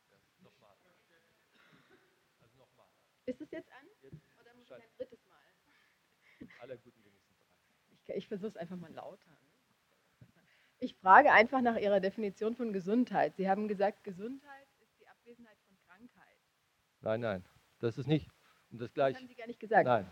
Ja, 0.09 0.17
nochmal. 0.43 0.75
Also 2.41 2.57
nochmal. 2.57 2.87
Ist 3.25 3.39
es 3.39 3.51
jetzt 3.51 3.71
an? 3.71 3.87
Jetzt 4.01 4.15
Oder 4.39 4.53
muss 4.55 4.65
ich 4.65 4.73
ein 4.73 4.81
drittes 4.97 5.25
Mal? 5.25 6.49
Aller 6.61 6.77
guten 6.77 7.01
Dinge 7.03 7.19
sind 7.21 7.39
drei. 7.39 8.13
Ich, 8.13 8.17
ich 8.17 8.27
versuche 8.27 8.49
es 8.49 8.57
einfach 8.57 8.77
mal 8.77 8.91
lauter. 8.91 9.29
Ne? 9.29 9.49
Ich 10.79 10.95
frage 10.95 11.31
einfach 11.31 11.61
nach 11.61 11.77
Ihrer 11.77 11.99
Definition 11.99 12.55
von 12.55 12.73
Gesundheit. 12.73 13.35
Sie 13.35 13.49
haben 13.49 13.67
gesagt, 13.67 14.03
Gesundheit 14.03 14.67
ist 14.81 14.97
die 14.99 15.07
Abwesenheit 15.07 15.57
von 15.67 15.77
Krankheit. 15.85 16.37
Nein, 17.01 17.21
nein, 17.21 17.45
das 17.79 17.97
ist 17.97 18.07
nicht. 18.07 18.29
Und 18.71 18.79
das, 18.79 18.93
gleich, 18.93 19.13
das 19.13 19.21
haben 19.21 19.27
Sie 19.27 19.35
gar 19.35 19.47
nicht 19.47 19.59
gesagt. 19.59 19.85
Nein. 19.85 20.09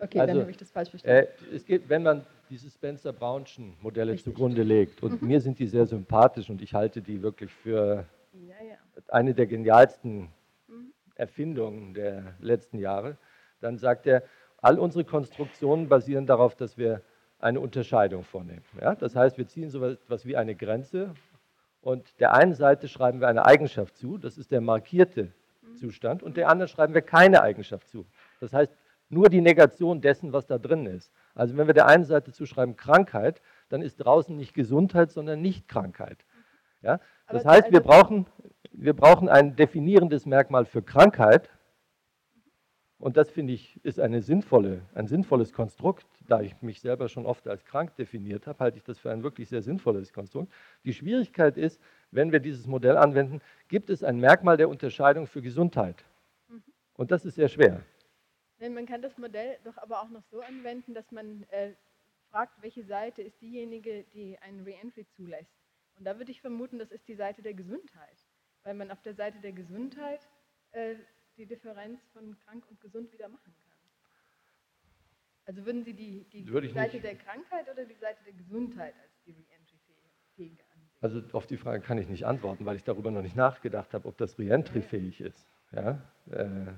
Okay, 0.00 0.20
also, 0.20 0.32
dann 0.32 0.40
habe 0.42 0.50
ich 0.50 0.56
das 0.56 0.70
falsch 0.70 0.90
verstanden. 0.90 1.28
Äh, 1.50 1.54
es 1.54 1.64
geht, 1.64 1.88
wenn 1.88 2.02
man 2.02 2.24
diese 2.48 2.70
Spencer-Brownschen 2.70 3.74
Modelle 3.80 4.12
Richtig. 4.12 4.32
zugrunde 4.32 4.62
legt, 4.62 5.02
und 5.02 5.20
mhm. 5.20 5.28
mir 5.28 5.40
sind 5.40 5.58
die 5.58 5.66
sehr 5.66 5.86
sympathisch 5.86 6.50
und 6.50 6.62
ich 6.62 6.74
halte 6.74 7.00
die 7.00 7.22
wirklich 7.22 7.52
für 7.52 8.06
ja, 8.32 8.54
ja. 8.66 8.76
eine 9.08 9.34
der 9.34 9.46
genialsten 9.46 10.28
mhm. 10.68 10.92
Erfindungen 11.14 11.94
der 11.94 12.34
letzten 12.40 12.78
Jahre, 12.78 13.16
dann 13.60 13.76
sagt 13.76 14.06
er, 14.06 14.22
all 14.58 14.78
unsere 14.78 15.04
Konstruktionen 15.04 15.88
basieren 15.88 16.26
darauf, 16.26 16.54
dass 16.54 16.76
wir 16.76 17.02
eine 17.38 17.60
Unterscheidung 17.60 18.24
vornehmen. 18.24 18.64
Ja? 18.80 18.94
Das 18.94 19.16
heißt, 19.16 19.38
wir 19.38 19.46
ziehen 19.46 19.70
so 19.70 19.84
etwas 19.84 20.26
wie 20.26 20.36
eine 20.36 20.54
Grenze 20.54 21.14
und 21.80 22.20
der 22.20 22.34
einen 22.34 22.54
Seite 22.54 22.88
schreiben 22.88 23.20
wir 23.20 23.28
eine 23.28 23.46
Eigenschaft 23.46 23.96
zu, 23.96 24.18
das 24.18 24.38
ist 24.38 24.50
der 24.50 24.60
markierte 24.60 25.32
mhm. 25.62 25.76
Zustand, 25.76 26.22
und 26.22 26.36
der 26.36 26.48
anderen 26.48 26.68
schreiben 26.68 26.94
wir 26.94 27.02
keine 27.02 27.42
Eigenschaft 27.42 27.88
zu. 27.88 28.06
Das 28.40 28.52
heißt, 28.52 28.72
nur 29.10 29.28
die 29.28 29.40
Negation 29.40 30.00
dessen, 30.00 30.32
was 30.32 30.46
da 30.46 30.56
drin 30.58 30.86
ist. 30.86 31.12
Also 31.34 31.56
wenn 31.56 31.66
wir 31.66 31.74
der 31.74 31.86
einen 31.86 32.04
Seite 32.04 32.32
zuschreiben 32.32 32.76
Krankheit, 32.76 33.42
dann 33.68 33.82
ist 33.82 33.96
draußen 33.96 34.34
nicht 34.36 34.54
Gesundheit, 34.54 35.10
sondern 35.10 35.42
nicht 35.42 35.68
Krankheit. 35.68 36.24
Ja? 36.80 37.00
Das 37.28 37.44
heißt, 37.44 37.72
wir 37.72 37.80
brauchen, 37.80 38.26
wir 38.72 38.94
brauchen 38.94 39.28
ein 39.28 39.56
definierendes 39.56 40.26
Merkmal 40.26 40.64
für 40.64 40.82
Krankheit. 40.82 41.50
Und 42.98 43.16
das 43.16 43.30
finde 43.30 43.54
ich 43.54 43.82
ist 43.82 43.98
eine 43.98 44.20
sinnvolle, 44.20 44.82
ein 44.94 45.06
sinnvolles 45.06 45.52
Konstrukt. 45.52 46.06
Da 46.28 46.42
ich 46.42 46.60
mich 46.60 46.80
selber 46.80 47.08
schon 47.08 47.26
oft 47.26 47.48
als 47.48 47.64
krank 47.64 47.96
definiert 47.96 48.46
habe, 48.46 48.58
halte 48.62 48.76
ich 48.76 48.84
das 48.84 48.98
für 48.98 49.10
ein 49.10 49.22
wirklich 49.22 49.48
sehr 49.48 49.62
sinnvolles 49.62 50.12
Konstrukt. 50.12 50.52
Die 50.84 50.92
Schwierigkeit 50.92 51.56
ist, 51.56 51.80
wenn 52.10 52.30
wir 52.30 52.40
dieses 52.40 52.66
Modell 52.66 52.96
anwenden, 52.96 53.40
gibt 53.68 53.90
es 53.90 54.04
ein 54.04 54.18
Merkmal 54.18 54.56
der 54.56 54.68
Unterscheidung 54.68 55.26
für 55.26 55.40
Gesundheit. 55.40 56.04
Mhm. 56.48 56.62
Und 56.94 57.10
das 57.10 57.24
ist 57.24 57.36
sehr 57.36 57.48
schwer. 57.48 57.80
Man 58.60 58.84
kann 58.84 59.00
das 59.00 59.16
Modell 59.16 59.58
doch 59.64 59.78
aber 59.78 60.02
auch 60.02 60.10
noch 60.10 60.22
so 60.30 60.42
anwenden, 60.42 60.92
dass 60.92 61.10
man 61.12 61.44
äh, 61.50 61.72
fragt, 62.30 62.60
welche 62.62 62.84
Seite 62.84 63.22
ist 63.22 63.40
diejenige, 63.40 64.04
die 64.12 64.38
einen 64.38 64.62
Reentry 64.64 65.06
zulässt. 65.16 65.50
Und 65.96 66.04
da 66.04 66.18
würde 66.18 66.30
ich 66.30 66.40
vermuten, 66.40 66.78
das 66.78 66.90
ist 66.90 67.08
die 67.08 67.14
Seite 67.14 67.42
der 67.42 67.54
Gesundheit, 67.54 68.26
weil 68.62 68.74
man 68.74 68.90
auf 68.90 69.00
der 69.00 69.14
Seite 69.14 69.38
der 69.40 69.52
Gesundheit 69.52 70.28
äh, 70.72 70.94
die 71.38 71.46
Differenz 71.46 72.00
von 72.12 72.36
krank 72.44 72.64
und 72.68 72.80
gesund 72.80 73.12
wieder 73.12 73.28
machen 73.28 73.44
kann. 73.44 73.70
Also 75.46 75.64
würden 75.64 75.82
Sie 75.82 75.94
die, 75.94 76.24
die 76.32 76.44
Seite 76.44 76.96
nicht. 76.96 77.04
der 77.04 77.16
Krankheit 77.16 77.68
oder 77.70 77.84
die 77.84 77.94
Seite 77.94 78.22
der 78.24 78.34
Gesundheit 78.34 78.94
als 79.02 79.10
die 79.26 79.32
Reentry-fähige 79.32 80.62
ansehen? 80.70 80.90
Also 81.00 81.22
auf 81.32 81.46
die 81.46 81.56
Frage 81.56 81.82
kann 81.82 81.98
ich 81.98 82.08
nicht 82.08 82.26
antworten, 82.26 82.66
weil 82.66 82.76
ich 82.76 82.84
darüber 82.84 83.10
noch 83.10 83.22
nicht 83.22 83.36
nachgedacht 83.36 83.94
habe, 83.94 84.06
ob 84.06 84.18
das 84.18 84.38
Reentry-fähig 84.38 85.20
ist. 85.22 85.46
Ja? 85.72 86.02
Äh, 86.30 86.72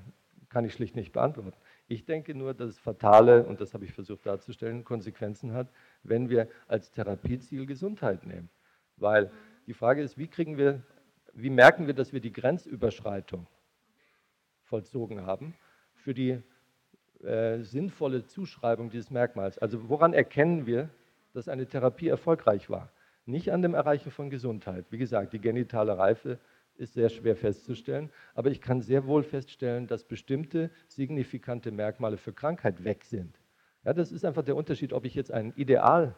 kann 0.49 0.65
ich 0.65 0.73
schlicht 0.73 0.95
nicht 0.95 1.11
beantworten. 1.11 1.53
Ich 1.87 2.05
denke 2.05 2.33
nur, 2.33 2.53
dass 2.53 2.69
es 2.69 2.79
fatale, 2.79 3.45
und 3.45 3.59
das 3.59 3.73
habe 3.73 3.85
ich 3.85 3.93
versucht 3.93 4.25
darzustellen, 4.25 4.83
Konsequenzen 4.83 5.53
hat, 5.53 5.67
wenn 6.03 6.29
wir 6.29 6.47
als 6.67 6.91
Therapieziel 6.91 7.65
Gesundheit 7.65 8.25
nehmen. 8.25 8.49
Weil 8.97 9.31
die 9.67 9.73
Frage 9.73 10.01
ist, 10.01 10.17
wie 10.17 10.27
kriegen 10.27 10.57
wir, 10.57 10.81
wie 11.33 11.49
merken 11.49 11.87
wir, 11.87 11.93
dass 11.93 12.13
wir 12.13 12.21
die 12.21 12.31
Grenzüberschreitung 12.31 13.47
vollzogen 14.61 15.25
haben 15.25 15.55
für 15.93 16.13
die 16.13 16.41
äh, 17.23 17.61
sinnvolle 17.61 18.25
Zuschreibung 18.25 18.89
dieses 18.89 19.11
Merkmals. 19.11 19.57
Also 19.57 19.89
woran 19.89 20.13
erkennen 20.13 20.65
wir, 20.65 20.89
dass 21.33 21.47
eine 21.47 21.65
Therapie 21.65 22.07
erfolgreich 22.07 22.69
war? 22.69 22.91
Nicht 23.25 23.51
an 23.51 23.61
dem 23.61 23.73
Erreichen 23.73 24.11
von 24.11 24.29
Gesundheit. 24.29 24.85
Wie 24.89 24.97
gesagt, 24.97 25.33
die 25.33 25.39
genitale 25.39 25.97
Reife 25.97 26.39
ist 26.75 26.93
sehr 26.93 27.09
schwer 27.09 27.35
festzustellen, 27.35 28.09
aber 28.33 28.51
ich 28.51 28.61
kann 28.61 28.81
sehr 28.81 29.05
wohl 29.05 29.23
feststellen, 29.23 29.87
dass 29.87 30.03
bestimmte 30.03 30.71
signifikante 30.87 31.71
Merkmale 31.71 32.17
für 32.17 32.33
Krankheit 32.33 32.83
weg 32.83 33.03
sind. 33.03 33.39
Ja, 33.83 33.93
das 33.93 34.11
ist 34.11 34.25
einfach 34.25 34.43
der 34.43 34.55
Unterschied, 34.55 34.93
ob 34.93 35.05
ich 35.05 35.13
jetzt 35.15 35.31
ein 35.31 35.53
Ideal, 35.55 36.15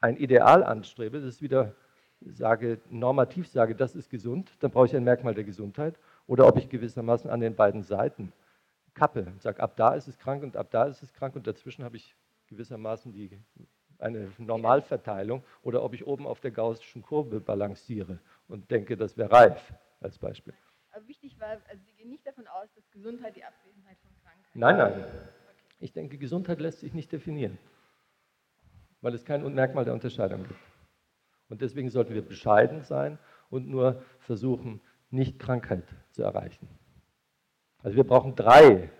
ein 0.00 0.16
Ideal 0.16 0.64
anstrebe, 0.64 1.20
das 1.20 1.34
ist 1.34 1.42
wieder 1.42 1.74
sage, 2.20 2.80
normativ 2.88 3.48
sage, 3.48 3.74
das 3.74 3.94
ist 3.94 4.10
gesund, 4.10 4.52
dann 4.60 4.70
brauche 4.70 4.86
ich 4.86 4.96
ein 4.96 5.04
Merkmal 5.04 5.34
der 5.34 5.44
Gesundheit, 5.44 5.98
oder 6.26 6.46
ob 6.46 6.58
ich 6.58 6.68
gewissermaßen 6.68 7.30
an 7.30 7.40
den 7.40 7.54
beiden 7.54 7.82
Seiten 7.82 8.32
kappe 8.94 9.26
und 9.26 9.42
sage, 9.42 9.62
ab 9.62 9.76
da 9.76 9.94
ist 9.94 10.08
es 10.08 10.18
krank 10.18 10.42
und 10.42 10.56
ab 10.56 10.70
da 10.70 10.84
ist 10.84 11.02
es 11.02 11.12
krank 11.12 11.36
und 11.36 11.46
dazwischen 11.46 11.84
habe 11.84 11.96
ich 11.96 12.14
gewissermaßen 12.48 13.12
die, 13.12 13.38
eine 13.98 14.32
Normalverteilung 14.38 15.44
oder 15.62 15.82
ob 15.82 15.94
ich 15.94 16.06
oben 16.06 16.26
auf 16.26 16.40
der 16.40 16.50
gaußschen 16.50 17.02
Kurve 17.02 17.40
balanciere 17.40 18.18
und 18.50 18.70
denke, 18.70 18.96
das 18.96 19.16
wäre 19.16 19.30
reif 19.30 19.72
als 20.00 20.18
Beispiel. 20.18 20.54
Aber 20.92 21.06
wichtig 21.06 21.38
war, 21.38 21.50
also 21.68 21.82
Sie 21.86 21.92
gehen 21.92 22.10
nicht 22.10 22.26
davon 22.26 22.46
aus, 22.48 22.68
dass 22.74 22.90
Gesundheit 22.90 23.36
die 23.36 23.44
Abwesenheit 23.44 23.96
von 24.02 24.10
Krankheit 24.22 24.46
ist. 24.46 24.56
Nein, 24.56 24.76
nein. 24.76 25.04
Ich 25.78 25.92
denke, 25.92 26.18
Gesundheit 26.18 26.60
lässt 26.60 26.80
sich 26.80 26.92
nicht 26.92 27.12
definieren, 27.12 27.58
weil 29.00 29.14
es 29.14 29.24
kein 29.24 29.42
Merkmal 29.54 29.84
der 29.84 29.94
Unterscheidung 29.94 30.42
gibt. 30.42 30.60
Und 31.48 31.62
deswegen 31.62 31.88
sollten 31.88 32.14
wir 32.14 32.22
bescheiden 32.22 32.82
sein 32.82 33.18
und 33.48 33.68
nur 33.68 34.02
versuchen, 34.18 34.80
nicht 35.10 35.38
Krankheit 35.38 35.84
zu 36.10 36.22
erreichen. 36.22 36.68
Also 37.82 37.96
wir 37.96 38.04
brauchen 38.04 38.34
drei 38.34 38.90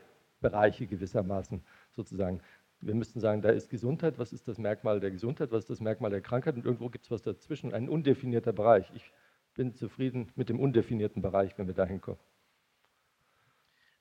Bereiche 0.41 0.87
gewissermaßen 0.87 1.63
sozusagen. 1.93 2.41
Wir 2.81 2.95
müssten 2.95 3.21
sagen, 3.21 3.43
da 3.43 3.51
ist 3.51 3.69
Gesundheit, 3.69 4.19
was 4.19 4.33
ist 4.33 4.49
das 4.49 4.59
Merkmal 4.59 5.01
der 5.01 5.11
Gesundheit, 5.11 5.53
was 5.53 5.65
ist 5.65 5.71
das 5.71 5.81
Merkmal 5.81 6.11
der 6.11 6.23
Krankheit 6.23 6.55
und 6.55 6.65
irgendwo 6.65 6.89
gibt 6.89 7.05
es 7.05 7.11
was 7.11 7.21
dazwischen, 7.21 7.75
ein 7.75 7.89
undefinierter 7.89 8.55
Bereich. 8.55 8.91
Ich 8.95 9.13
bin 9.61 9.75
zufrieden 9.75 10.33
mit 10.37 10.49
dem 10.49 10.59
undefinierten 10.59 11.21
Bereich, 11.21 11.59
wenn 11.59 11.67
wir 11.67 11.75
dahin 11.75 12.01
kommen. 12.01 12.19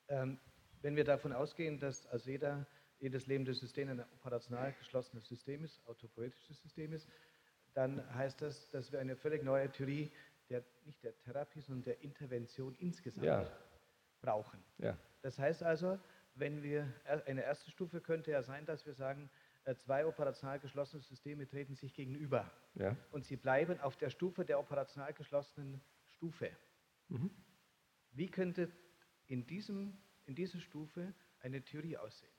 Ähm, 0.08 0.38
wenn 0.80 0.96
wir 0.96 1.04
davon 1.04 1.34
ausgehen, 1.34 1.78
dass 1.78 2.06
also 2.06 2.30
jeder, 2.30 2.66
jedes 2.98 3.26
lebende 3.26 3.52
System 3.52 3.90
ein 3.90 4.00
operational 4.00 4.72
geschlossenes 4.78 5.28
System 5.28 5.62
ist, 5.62 5.86
autopoetisches 5.86 6.62
System 6.62 6.94
ist, 6.94 7.10
dann 7.74 8.02
heißt 8.14 8.40
das, 8.40 8.70
dass 8.70 8.90
wir 8.90 9.00
eine 9.00 9.16
völlig 9.16 9.42
neue 9.42 9.70
Theorie 9.70 10.10
der, 10.48 10.64
nicht 10.86 11.04
der 11.04 11.14
Therapie, 11.18 11.60
sondern 11.60 11.84
der 11.84 12.00
Intervention 12.00 12.74
insgesamt 12.76 13.26
ja. 13.26 13.46
brauchen. 14.22 14.64
Ja. 14.78 14.96
Das 15.20 15.38
heißt 15.38 15.62
also, 15.62 15.98
wenn 16.36 16.62
wir 16.62 16.90
eine 17.26 17.42
erste 17.42 17.70
Stufe 17.70 18.00
könnte 18.00 18.30
ja 18.30 18.42
sein, 18.42 18.64
dass 18.64 18.86
wir 18.86 18.94
sagen, 18.94 19.28
zwei 19.76 20.06
operational 20.06 20.58
geschlossene 20.58 21.02
Systeme 21.02 21.46
treten 21.46 21.74
sich 21.74 21.94
gegenüber 21.94 22.50
ja. 22.74 22.96
und 23.12 23.24
sie 23.24 23.36
bleiben 23.36 23.80
auf 23.80 23.96
der 23.96 24.10
Stufe 24.10 24.44
der 24.44 24.58
operational 24.58 25.12
geschlossenen 25.12 25.80
Stufe. 26.06 26.50
Mhm. 27.08 27.30
Wie 28.12 28.28
könnte 28.28 28.70
in, 29.26 29.46
diesem, 29.46 29.96
in 30.26 30.34
dieser 30.34 30.60
Stufe 30.60 31.12
eine 31.40 31.62
Theorie 31.62 31.96
aussehen? 31.96 32.32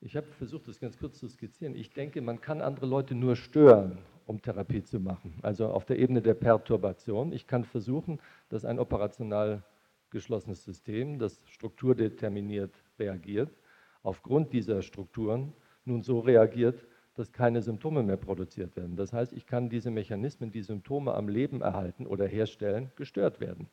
Ich 0.00 0.14
habe 0.16 0.26
versucht, 0.26 0.68
das 0.68 0.78
ganz 0.78 0.98
kurz 0.98 1.18
zu 1.18 1.28
skizzieren. 1.28 1.74
Ich 1.74 1.90
denke, 1.90 2.20
man 2.20 2.40
kann 2.40 2.60
andere 2.60 2.86
Leute 2.86 3.14
nur 3.14 3.34
stören, 3.34 3.98
um 4.26 4.40
Therapie 4.40 4.82
zu 4.82 5.00
machen. 5.00 5.38
Also 5.42 5.68
auf 5.68 5.84
der 5.86 5.98
Ebene 5.98 6.20
der 6.20 6.34
Perturbation. 6.34 7.32
Ich 7.32 7.46
kann 7.46 7.64
versuchen, 7.64 8.20
dass 8.48 8.64
ein 8.64 8.78
operational 8.78 9.64
geschlossenes 10.10 10.64
System, 10.64 11.18
das 11.18 11.40
strukturdeterminiert 11.46 12.74
reagiert, 12.98 13.56
aufgrund 14.02 14.52
dieser 14.52 14.82
Strukturen 14.82 15.52
nun 15.86 16.02
so 16.02 16.20
reagiert, 16.20 16.86
dass 17.14 17.32
keine 17.32 17.62
Symptome 17.62 18.02
mehr 18.02 18.16
produziert 18.16 18.76
werden. 18.76 18.96
Das 18.96 19.12
heißt, 19.12 19.32
ich 19.32 19.46
kann 19.46 19.68
diese 19.68 19.90
Mechanismen, 19.90 20.50
die 20.50 20.62
Symptome 20.62 21.14
am 21.14 21.28
Leben 21.28 21.62
erhalten 21.62 22.06
oder 22.06 22.26
herstellen, 22.26 22.92
gestört 22.96 23.40
werden. 23.40 23.68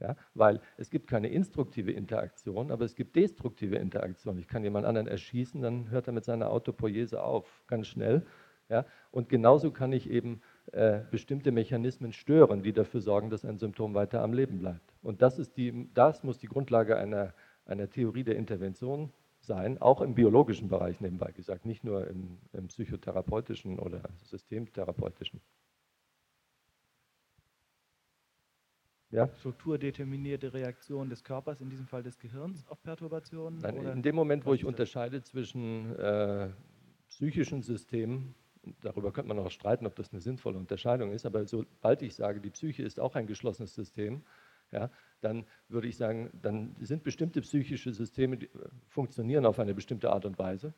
Ja, 0.00 0.14
weil 0.34 0.60
es 0.76 0.90
gibt 0.90 1.08
keine 1.08 1.28
instruktive 1.28 1.90
Interaktion, 1.90 2.70
aber 2.70 2.84
es 2.84 2.94
gibt 2.94 3.16
destruktive 3.16 3.76
Interaktion. 3.76 4.38
Ich 4.38 4.46
kann 4.46 4.62
jemand 4.62 4.86
anderen 4.86 5.08
erschießen, 5.08 5.60
dann 5.60 5.90
hört 5.90 6.06
er 6.06 6.12
mit 6.12 6.24
seiner 6.24 6.50
Autopoiese 6.50 7.20
auf, 7.20 7.64
ganz 7.66 7.88
schnell. 7.88 8.24
Ja, 8.68 8.84
und 9.10 9.28
genauso 9.28 9.72
kann 9.72 9.92
ich 9.92 10.08
eben 10.08 10.40
äh, 10.72 11.00
bestimmte 11.10 11.50
Mechanismen 11.50 12.12
stören, 12.12 12.62
die 12.62 12.72
dafür 12.72 13.00
sorgen, 13.00 13.30
dass 13.30 13.44
ein 13.44 13.58
Symptom 13.58 13.94
weiter 13.94 14.22
am 14.22 14.32
Leben 14.32 14.58
bleibt. 14.58 14.94
Und 15.02 15.20
das, 15.20 15.38
ist 15.38 15.56
die, 15.56 15.88
das 15.94 16.22
muss 16.22 16.38
die 16.38 16.48
Grundlage 16.48 16.96
einer, 16.96 17.34
einer 17.64 17.90
Theorie 17.90 18.24
der 18.24 18.36
Intervention 18.36 19.10
sein, 19.48 19.78
auch 19.82 20.00
im 20.00 20.14
biologischen 20.14 20.68
Bereich 20.68 21.00
nebenbei 21.00 21.32
gesagt, 21.32 21.66
nicht 21.66 21.82
nur 21.82 22.06
im, 22.06 22.38
im 22.52 22.68
psychotherapeutischen 22.68 23.80
oder 23.80 24.02
systemtherapeutischen. 24.22 25.40
ja? 29.10 29.28
strukturdeterminierte 29.38 30.52
Reaktion 30.52 31.08
des 31.08 31.24
Körpers, 31.24 31.60
in 31.60 31.70
diesem 31.70 31.86
Fall 31.86 32.02
des 32.02 32.18
Gehirns, 32.18 32.66
auf 32.68 32.82
Perturbationen? 32.82 33.60
Nein, 33.60 33.76
in 33.76 34.02
dem 34.02 34.14
Moment, 34.14 34.46
wo 34.46 34.54
ich 34.54 34.64
unterscheide 34.64 35.22
zwischen 35.22 35.94
äh, 35.96 36.50
psychischen 37.08 37.62
Systemen, 37.62 38.34
darüber 38.82 39.12
könnte 39.12 39.28
man 39.28 39.38
auch 39.38 39.50
streiten, 39.50 39.86
ob 39.86 39.96
das 39.96 40.12
eine 40.12 40.20
sinnvolle 40.20 40.58
Unterscheidung 40.58 41.12
ist, 41.12 41.26
aber 41.26 41.46
sobald 41.46 42.02
ich 42.02 42.14
sage, 42.14 42.40
die 42.40 42.50
Psyche 42.50 42.82
ist 42.82 43.00
auch 43.00 43.14
ein 43.14 43.26
geschlossenes 43.26 43.74
System, 43.74 44.22
ja, 44.72 44.90
dann 45.20 45.46
würde 45.68 45.88
ich 45.88 45.96
sagen, 45.96 46.30
dann 46.40 46.76
sind 46.80 47.02
bestimmte 47.02 47.40
psychische 47.40 47.92
Systeme, 47.92 48.36
die 48.36 48.46
äh, 48.46 48.68
funktionieren 48.88 49.46
auf 49.46 49.58
eine 49.58 49.74
bestimmte 49.74 50.10
Art 50.10 50.24
und 50.24 50.38
Weise. 50.38 50.74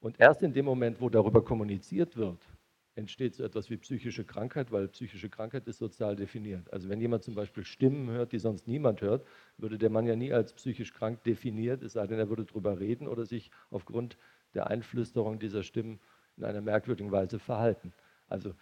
Und 0.00 0.18
erst 0.18 0.42
in 0.42 0.52
dem 0.52 0.64
Moment, 0.64 1.00
wo 1.00 1.08
darüber 1.08 1.44
kommuniziert 1.44 2.16
wird, 2.16 2.46
entsteht 2.94 3.34
so 3.34 3.44
etwas 3.44 3.70
wie 3.70 3.76
psychische 3.76 4.24
Krankheit, 4.24 4.72
weil 4.72 4.88
psychische 4.88 5.28
Krankheit 5.28 5.66
ist 5.68 5.78
sozial 5.78 6.16
definiert. 6.16 6.72
Also 6.72 6.88
wenn 6.88 7.00
jemand 7.00 7.22
zum 7.22 7.34
Beispiel 7.34 7.64
Stimmen 7.64 8.10
hört, 8.10 8.32
die 8.32 8.38
sonst 8.38 8.66
niemand 8.66 9.00
hört, 9.00 9.26
würde 9.58 9.78
der 9.78 9.90
Mann 9.90 10.06
ja 10.06 10.16
nie 10.16 10.32
als 10.32 10.52
psychisch 10.54 10.92
krank 10.92 11.22
definiert, 11.24 11.82
es 11.82 11.92
sei 11.92 12.06
denn, 12.06 12.18
er 12.18 12.28
würde 12.28 12.44
darüber 12.44 12.80
reden 12.80 13.06
oder 13.06 13.24
sich 13.24 13.50
aufgrund 13.70 14.16
der 14.54 14.66
Einflüsterung 14.68 15.38
dieser 15.38 15.62
Stimmen 15.62 16.00
in 16.36 16.44
einer 16.44 16.60
merkwürdigen 16.60 17.12
Weise 17.12 17.38
verhalten. 17.38 17.92
Also 18.28 18.54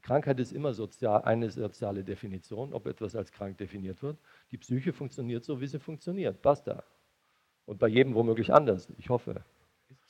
Krankheit 0.00 0.40
ist 0.40 0.52
immer 0.52 0.72
sozial, 0.72 1.22
eine 1.22 1.50
soziale 1.50 2.02
Definition, 2.04 2.72
ob 2.72 2.86
etwas 2.86 3.14
als 3.14 3.30
krank 3.32 3.58
definiert 3.58 4.02
wird. 4.02 4.18
Die 4.50 4.58
Psyche 4.58 4.92
funktioniert 4.92 5.44
so, 5.44 5.60
wie 5.60 5.66
sie 5.66 5.78
funktioniert. 5.78 6.40
Basta. 6.42 6.82
Und 7.66 7.78
bei 7.78 7.88
jedem 7.88 8.14
womöglich 8.14 8.52
anders. 8.52 8.88
Ich 8.98 9.08
hoffe. 9.08 9.44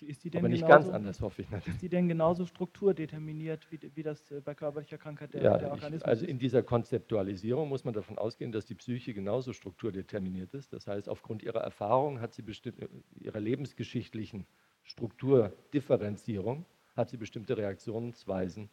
Ist 0.01 0.25
die 0.25 0.31
denn 0.31 0.41
Aber 0.41 0.49
nicht 0.49 0.63
genauso, 0.63 0.85
ganz 0.85 0.95
anders, 0.95 1.21
hoffe 1.21 1.43
ich 1.43 1.51
natürlich. 1.51 1.77
Ist 1.77 1.83
die 1.83 1.89
denn 1.89 2.09
genauso 2.09 2.45
strukturdeterminiert, 2.47 3.71
wie, 3.71 3.79
wie 3.95 4.03
das 4.03 4.31
äh, 4.31 4.41
bei 4.41 4.55
körperlicher 4.55 4.99
Krankheit 4.99 5.35
der, 5.35 5.43
ja, 5.43 5.59
der 5.59 5.71
Organismus 5.71 6.03
ich, 6.03 6.07
Also 6.07 6.27
in 6.27 6.39
dieser 6.39 6.63
Konzeptualisierung 6.63 7.69
muss 7.69 7.85
man 7.85 7.95
davon 7.95 8.19
ausgehen, 8.19 8.53
dass 8.53 8.67
die 8.67 8.75
Psyche 8.75 9.15
genauso 9.15 9.53
strukturdeterminiert 9.53 10.55
ist. 10.55 10.73
Das 10.73 10.87
heißt, 10.87 11.09
aufgrund 11.09 11.43
ihrer 11.43 11.61
Erfahrung 11.61 12.21
hat 12.21 12.35
sie 12.35 12.43
bestimmte, 12.43 12.89
ihrer 13.15 13.41
lebensgeschichtlichen 13.41 14.47
Strukturdifferenzierung 14.83 16.65
hat 16.97 17.11
sie 17.11 17.17
bestimmte 17.17 17.57
Reaktionsweisen 17.57 18.71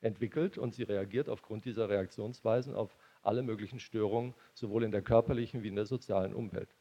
entwickelt 0.00 0.58
und 0.58 0.74
sie 0.74 0.84
reagiert 0.84 1.28
aufgrund 1.28 1.64
dieser 1.64 1.88
Reaktionsweisen 1.88 2.74
auf 2.74 2.96
alle 3.22 3.42
möglichen 3.42 3.80
Störungen, 3.80 4.34
sowohl 4.54 4.84
in 4.84 4.90
der 4.90 5.02
körperlichen 5.02 5.62
wie 5.62 5.68
in 5.68 5.76
der 5.76 5.86
sozialen 5.86 6.34
Umwelt. 6.34 6.74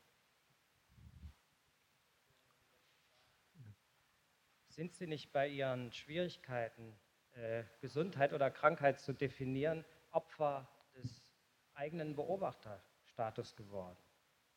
sind 4.77 4.93
Sie 4.93 5.07
nicht 5.07 5.33
bei 5.33 5.47
Ihren 5.47 5.91
Schwierigkeiten, 5.91 6.95
äh, 7.31 7.63
Gesundheit 7.81 8.31
oder 8.31 8.51
Krankheit 8.51 8.99
zu 8.99 9.11
definieren, 9.11 9.83
Opfer 10.11 10.69
des 10.95 11.33
eigenen 11.73 12.15
Beobachterstatus 12.15 13.55
geworden? 13.55 13.97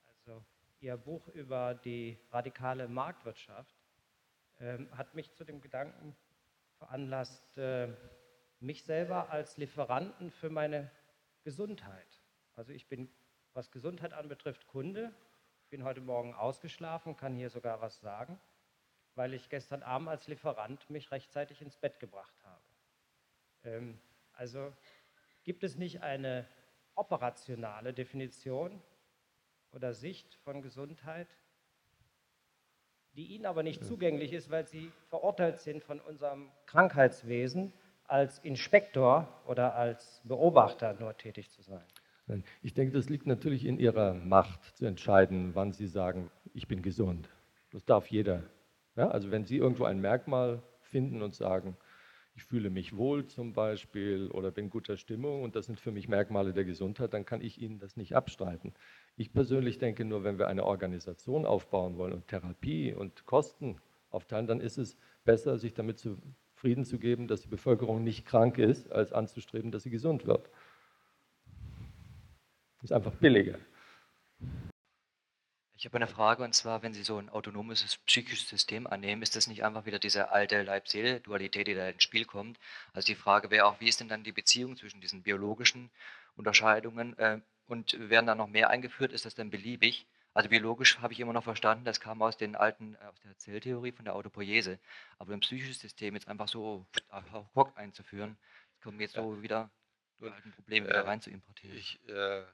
Also 0.05 0.45
Ihr 0.81 0.99
Buch 0.99 1.27
über 1.29 1.73
die 1.75 2.19
radikale 2.33 2.87
Marktwirtschaft 2.87 3.75
äh, 4.59 4.77
hat 4.91 5.15
mich 5.15 5.33
zu 5.33 5.45
dem 5.45 5.63
Gedanken 5.63 6.15
veranlasst, 6.77 7.57
äh, 7.57 7.89
mich 8.61 8.85
selber 8.85 9.31
als 9.31 9.57
Lieferanten 9.57 10.31
für 10.31 10.51
meine 10.51 10.91
Gesundheit. 11.43 12.23
Also 12.55 12.73
ich 12.73 12.89
bin, 12.89 13.11
was 13.55 13.71
Gesundheit 13.71 14.13
anbetrifft, 14.13 14.67
Kunde, 14.67 15.13
bin 15.71 15.85
heute 15.85 16.01
Morgen 16.01 16.35
ausgeschlafen, 16.35 17.17
kann 17.17 17.35
hier 17.35 17.51
sogar 17.51 17.81
was 17.81 18.01
sagen 18.01 18.41
weil 19.15 19.35
ich 19.35 19.49
gestern 19.49 19.83
Abend 19.83 20.09
als 20.09 20.29
Lieferant 20.29 20.89
mich 20.89 21.11
rechtzeitig 21.11 21.61
ins 21.63 21.77
Bett 21.77 22.01
gebracht 22.01 22.35
habe. 22.45 22.63
Ähm, 23.65 24.01
also 24.33 24.73
gibt 25.45 25.65
es 25.65 25.77
nicht 25.77 26.03
eine 26.03 26.47
operationale 26.95 27.93
Definition 27.93 28.83
oder 29.73 29.93
Sicht 29.95 30.35
von 30.37 30.63
Gesundheit, 30.63 31.29
die 33.13 33.27
ihnen 33.27 33.47
aber 33.47 33.63
nicht 33.63 33.85
zugänglich 33.85 34.33
ist, 34.33 34.51
weil 34.51 34.67
sie 34.67 34.93
verurteilt 35.09 35.59
sind 35.59 35.83
von 35.83 36.01
unserem 36.01 36.51
Krankheitswesen 36.67 37.73
als 38.11 38.39
Inspektor 38.41 39.29
oder 39.47 39.75
als 39.75 40.21
Beobachter 40.25 40.95
nur 40.95 41.17
tätig 41.17 41.51
zu 41.51 41.63
sein. 41.63 41.83
Ich 42.63 42.75
denke, 42.75 42.93
das 42.93 43.09
liegt 43.09 43.27
natürlich 43.27 43.65
in 43.65 43.79
ihrer 43.79 44.15
Macht 44.15 44.77
zu 44.77 44.87
entscheiden, 44.87 45.55
wann 45.55 45.73
sie 45.73 45.87
sagen, 45.87 46.31
ich 46.55 46.69
bin 46.69 46.83
gesund. 46.83 47.29
Das 47.71 47.85
darf 47.85 48.09
jeder. 48.09 48.45
Ja, 48.97 49.09
also 49.09 49.31
wenn 49.31 49.45
Sie 49.45 49.57
irgendwo 49.57 49.85
ein 49.85 50.01
Merkmal 50.01 50.63
finden 50.81 51.23
und 51.23 51.35
sagen, 51.35 51.77
ich 52.35 52.45
fühle 52.45 52.71
mich 52.71 52.97
wohl 52.97 53.27
zum 53.27 53.53
Beispiel 53.53 54.31
oder 54.31 54.51
bin 54.51 54.71
guter 54.71 54.97
Stimmung 54.97 55.43
und 55.43 55.57
das 55.57 55.67
sind 55.67 55.79
für 55.79 55.93
mich 55.93 56.09
Merkmale 56.09 56.53
der 56.53 56.65
Gesundheit, 56.65 57.15
dann 57.15 57.25
kann 57.25 57.41
ich 57.41 57.61
Ihnen 57.61 57.79
das 57.79 57.97
nicht 57.97 58.15
abstreiten. 58.15 58.75
Ich 59.17 59.33
persönlich 59.33 59.79
denke 59.79 60.05
nur, 60.05 60.25
wenn 60.25 60.39
wir 60.39 60.49
eine 60.49 60.65
Organisation 60.65 61.47
aufbauen 61.47 61.97
wollen 61.97 62.13
und 62.13 62.29
Therapie 62.29 62.93
und 62.93 63.27
Kosten 63.27 63.81
aufteilen, 64.11 64.47
dann 64.47 64.61
ist 64.61 64.79
es 64.79 64.97
besser, 65.25 65.59
sich 65.59 65.75
damit 65.75 65.99
zufrieden 66.61 66.85
zu 66.85 66.99
geben, 66.99 67.27
dass 67.27 67.41
die 67.41 67.49
Bevölkerung 67.49 68.05
nicht 68.05 68.27
krank 68.27 68.59
ist, 68.59 68.93
als 68.93 69.15
anzustreben, 69.15 69.71
dass 69.71 69.83
sie 69.83 69.89
gesund 69.89 70.27
wird. 70.27 70.51
Ist 72.83 72.93
einfach 72.93 73.13
billiger. 73.13 73.59
Ich 75.75 75.87
habe 75.87 75.97
eine 75.97 76.07
Frage 76.07 76.45
und 76.45 76.55
zwar, 76.55 76.83
wenn 76.83 76.93
Sie 76.93 77.03
so 77.03 77.17
ein 77.17 77.31
autonomes 77.31 77.97
psychisches 78.05 78.47
System 78.47 78.87
annehmen, 78.87 79.23
ist 79.23 79.37
das 79.37 79.47
nicht 79.47 79.65
einfach 79.65 79.87
wieder 79.87 79.99
diese 79.99 80.33
alte 80.33 80.63
Leib-Seele-Dualität, 80.63 81.67
die 81.67 81.75
da 81.75 81.89
ins 81.89 82.03
Spiel 82.03 82.27
kommt? 82.27 82.59
Also 82.93 83.07
die 83.07 83.15
Frage 83.15 83.51
wäre 83.51 83.65
auch, 83.65 83.81
wie 83.81 83.89
ist 83.89 84.01
denn 84.01 84.09
dann 84.09 84.23
die 84.23 84.33
Beziehung 84.33 84.77
zwischen 84.77 85.01
diesen 85.01 85.23
biologischen 85.23 85.91
Unterscheidungen 86.37 87.17
äh, 87.17 87.41
und 87.69 87.99
werden 88.11 88.27
da 88.27 88.35
noch 88.35 88.49
mehr 88.49 88.69
eingeführt? 88.69 89.13
Ist 89.13 89.25
das 89.25 89.35
denn 89.35 89.49
beliebig? 89.49 90.07
Also 90.33 90.49
biologisch 90.49 90.99
habe 90.99 91.13
ich 91.13 91.21
immer 91.21 91.33
noch 91.33 91.45
verstanden, 91.45 91.85
das 91.85 92.01
kam 92.01 92.23
aus 92.23 92.37
den 92.37 92.55
alten, 92.55 92.95
äh, 92.95 93.05
aus 93.05 93.21
der 93.21 93.37
Zelltheorie 93.37 93.93
von 93.93 94.05
der 94.05 94.15
Autopoiese. 94.15 94.79
Aber 95.19 95.33
ein 95.33 95.41
psychisches 95.41 95.81
System 95.81 96.15
jetzt 96.15 96.29
einfach 96.29 96.49
so 96.49 96.87
hoc 97.55 97.77
einzuführen, 97.77 98.39
das 98.75 98.81
kommt 98.83 98.97
mir 98.99 99.05
jetzt 99.05 99.17
so 99.17 99.43
wieder 99.43 99.71
die 100.21 100.29
alten 100.29 100.53
Probleme 100.53 100.87
wieder 100.89 101.07
rein 101.07 101.21
zu 101.21 101.31
importieren. 101.31 101.77
Ich 101.77 101.99
äh, 102.09 102.45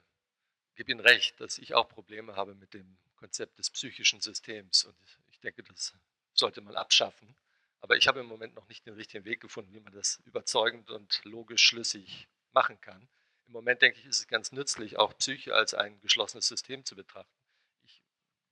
gebe 0.75 0.91
Ihnen 0.91 1.01
recht, 1.01 1.39
dass 1.39 1.57
ich 1.57 1.75
auch 1.75 1.87
Probleme 1.89 2.35
habe 2.35 2.55
mit 2.55 2.73
dem 2.73 2.97
Konzept 3.17 3.59
des 3.59 3.69
psychischen 3.69 4.21
Systems. 4.21 4.85
Und 4.85 4.95
ich 5.31 5.39
denke, 5.39 5.63
das 5.63 5.93
sollte 6.33 6.61
man 6.61 6.75
abschaffen. 6.75 7.35
Aber 7.81 7.95
ich 7.95 8.07
habe 8.07 8.21
im 8.21 8.25
Moment 8.25 8.55
noch 8.55 8.67
nicht 8.67 8.85
den 8.85 8.95
richtigen 8.95 9.25
Weg 9.25 9.39
gefunden, 9.39 9.73
wie 9.73 9.79
man 9.79 9.93
das 9.93 10.19
überzeugend 10.25 10.89
und 10.89 11.21
logisch 11.25 11.63
schlüssig 11.63 12.27
machen 12.53 12.79
kann. 12.81 13.07
Im 13.47 13.53
Moment 13.53 13.81
denke 13.81 13.99
ich, 13.99 14.05
ist 14.05 14.19
es 14.19 14.27
ganz 14.27 14.51
nützlich, 14.51 14.97
auch 14.97 15.15
Psyche 15.17 15.53
als 15.53 15.73
ein 15.73 15.99
geschlossenes 16.01 16.47
System 16.47 16.83
zu 16.85 16.95
betrachten. 16.95 17.36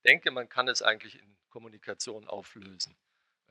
Denke, 0.05 0.31
man 0.31 0.47
kann 0.49 0.67
es 0.67 0.81
eigentlich 0.81 1.19
in 1.19 1.37
Kommunikation 1.49 2.27
auflösen 2.27 2.95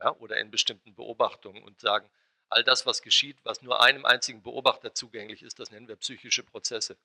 ja, 0.01 0.15
oder 0.17 0.39
in 0.39 0.51
bestimmten 0.51 0.95
Beobachtungen 0.95 1.63
und 1.63 1.81
sagen, 1.81 2.09
all 2.49 2.63
das, 2.63 2.87
was 2.87 3.03
geschieht, 3.03 3.39
was 3.45 3.63
nur 3.63 3.83
einem 3.83 4.05
einzigen 4.05 4.43
Beobachter 4.43 4.95
zugänglich 4.95 5.43
ist, 5.43 5.59
das 5.59 5.71
nennen 5.71 5.89
wir 5.89 5.97
psychische 5.97 6.43
Prozesse 6.43 6.97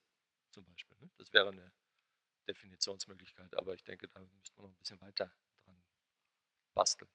zum 0.52 0.66
Beispiel. 0.66 0.98
Ne? 1.00 1.10
Das 1.18 1.34
wäre 1.34 1.50
eine 1.50 1.72
Definitionsmöglichkeit. 2.48 3.56
Aber 3.56 3.74
ich 3.74 3.84
denke, 3.84 4.08
da 4.08 4.20
müsste 4.20 4.56
man 4.56 4.66
noch 4.66 4.72
ein 4.72 4.78
bisschen 4.78 5.02
weiter 5.02 5.32
dran 5.64 5.82
basteln. 6.74 7.10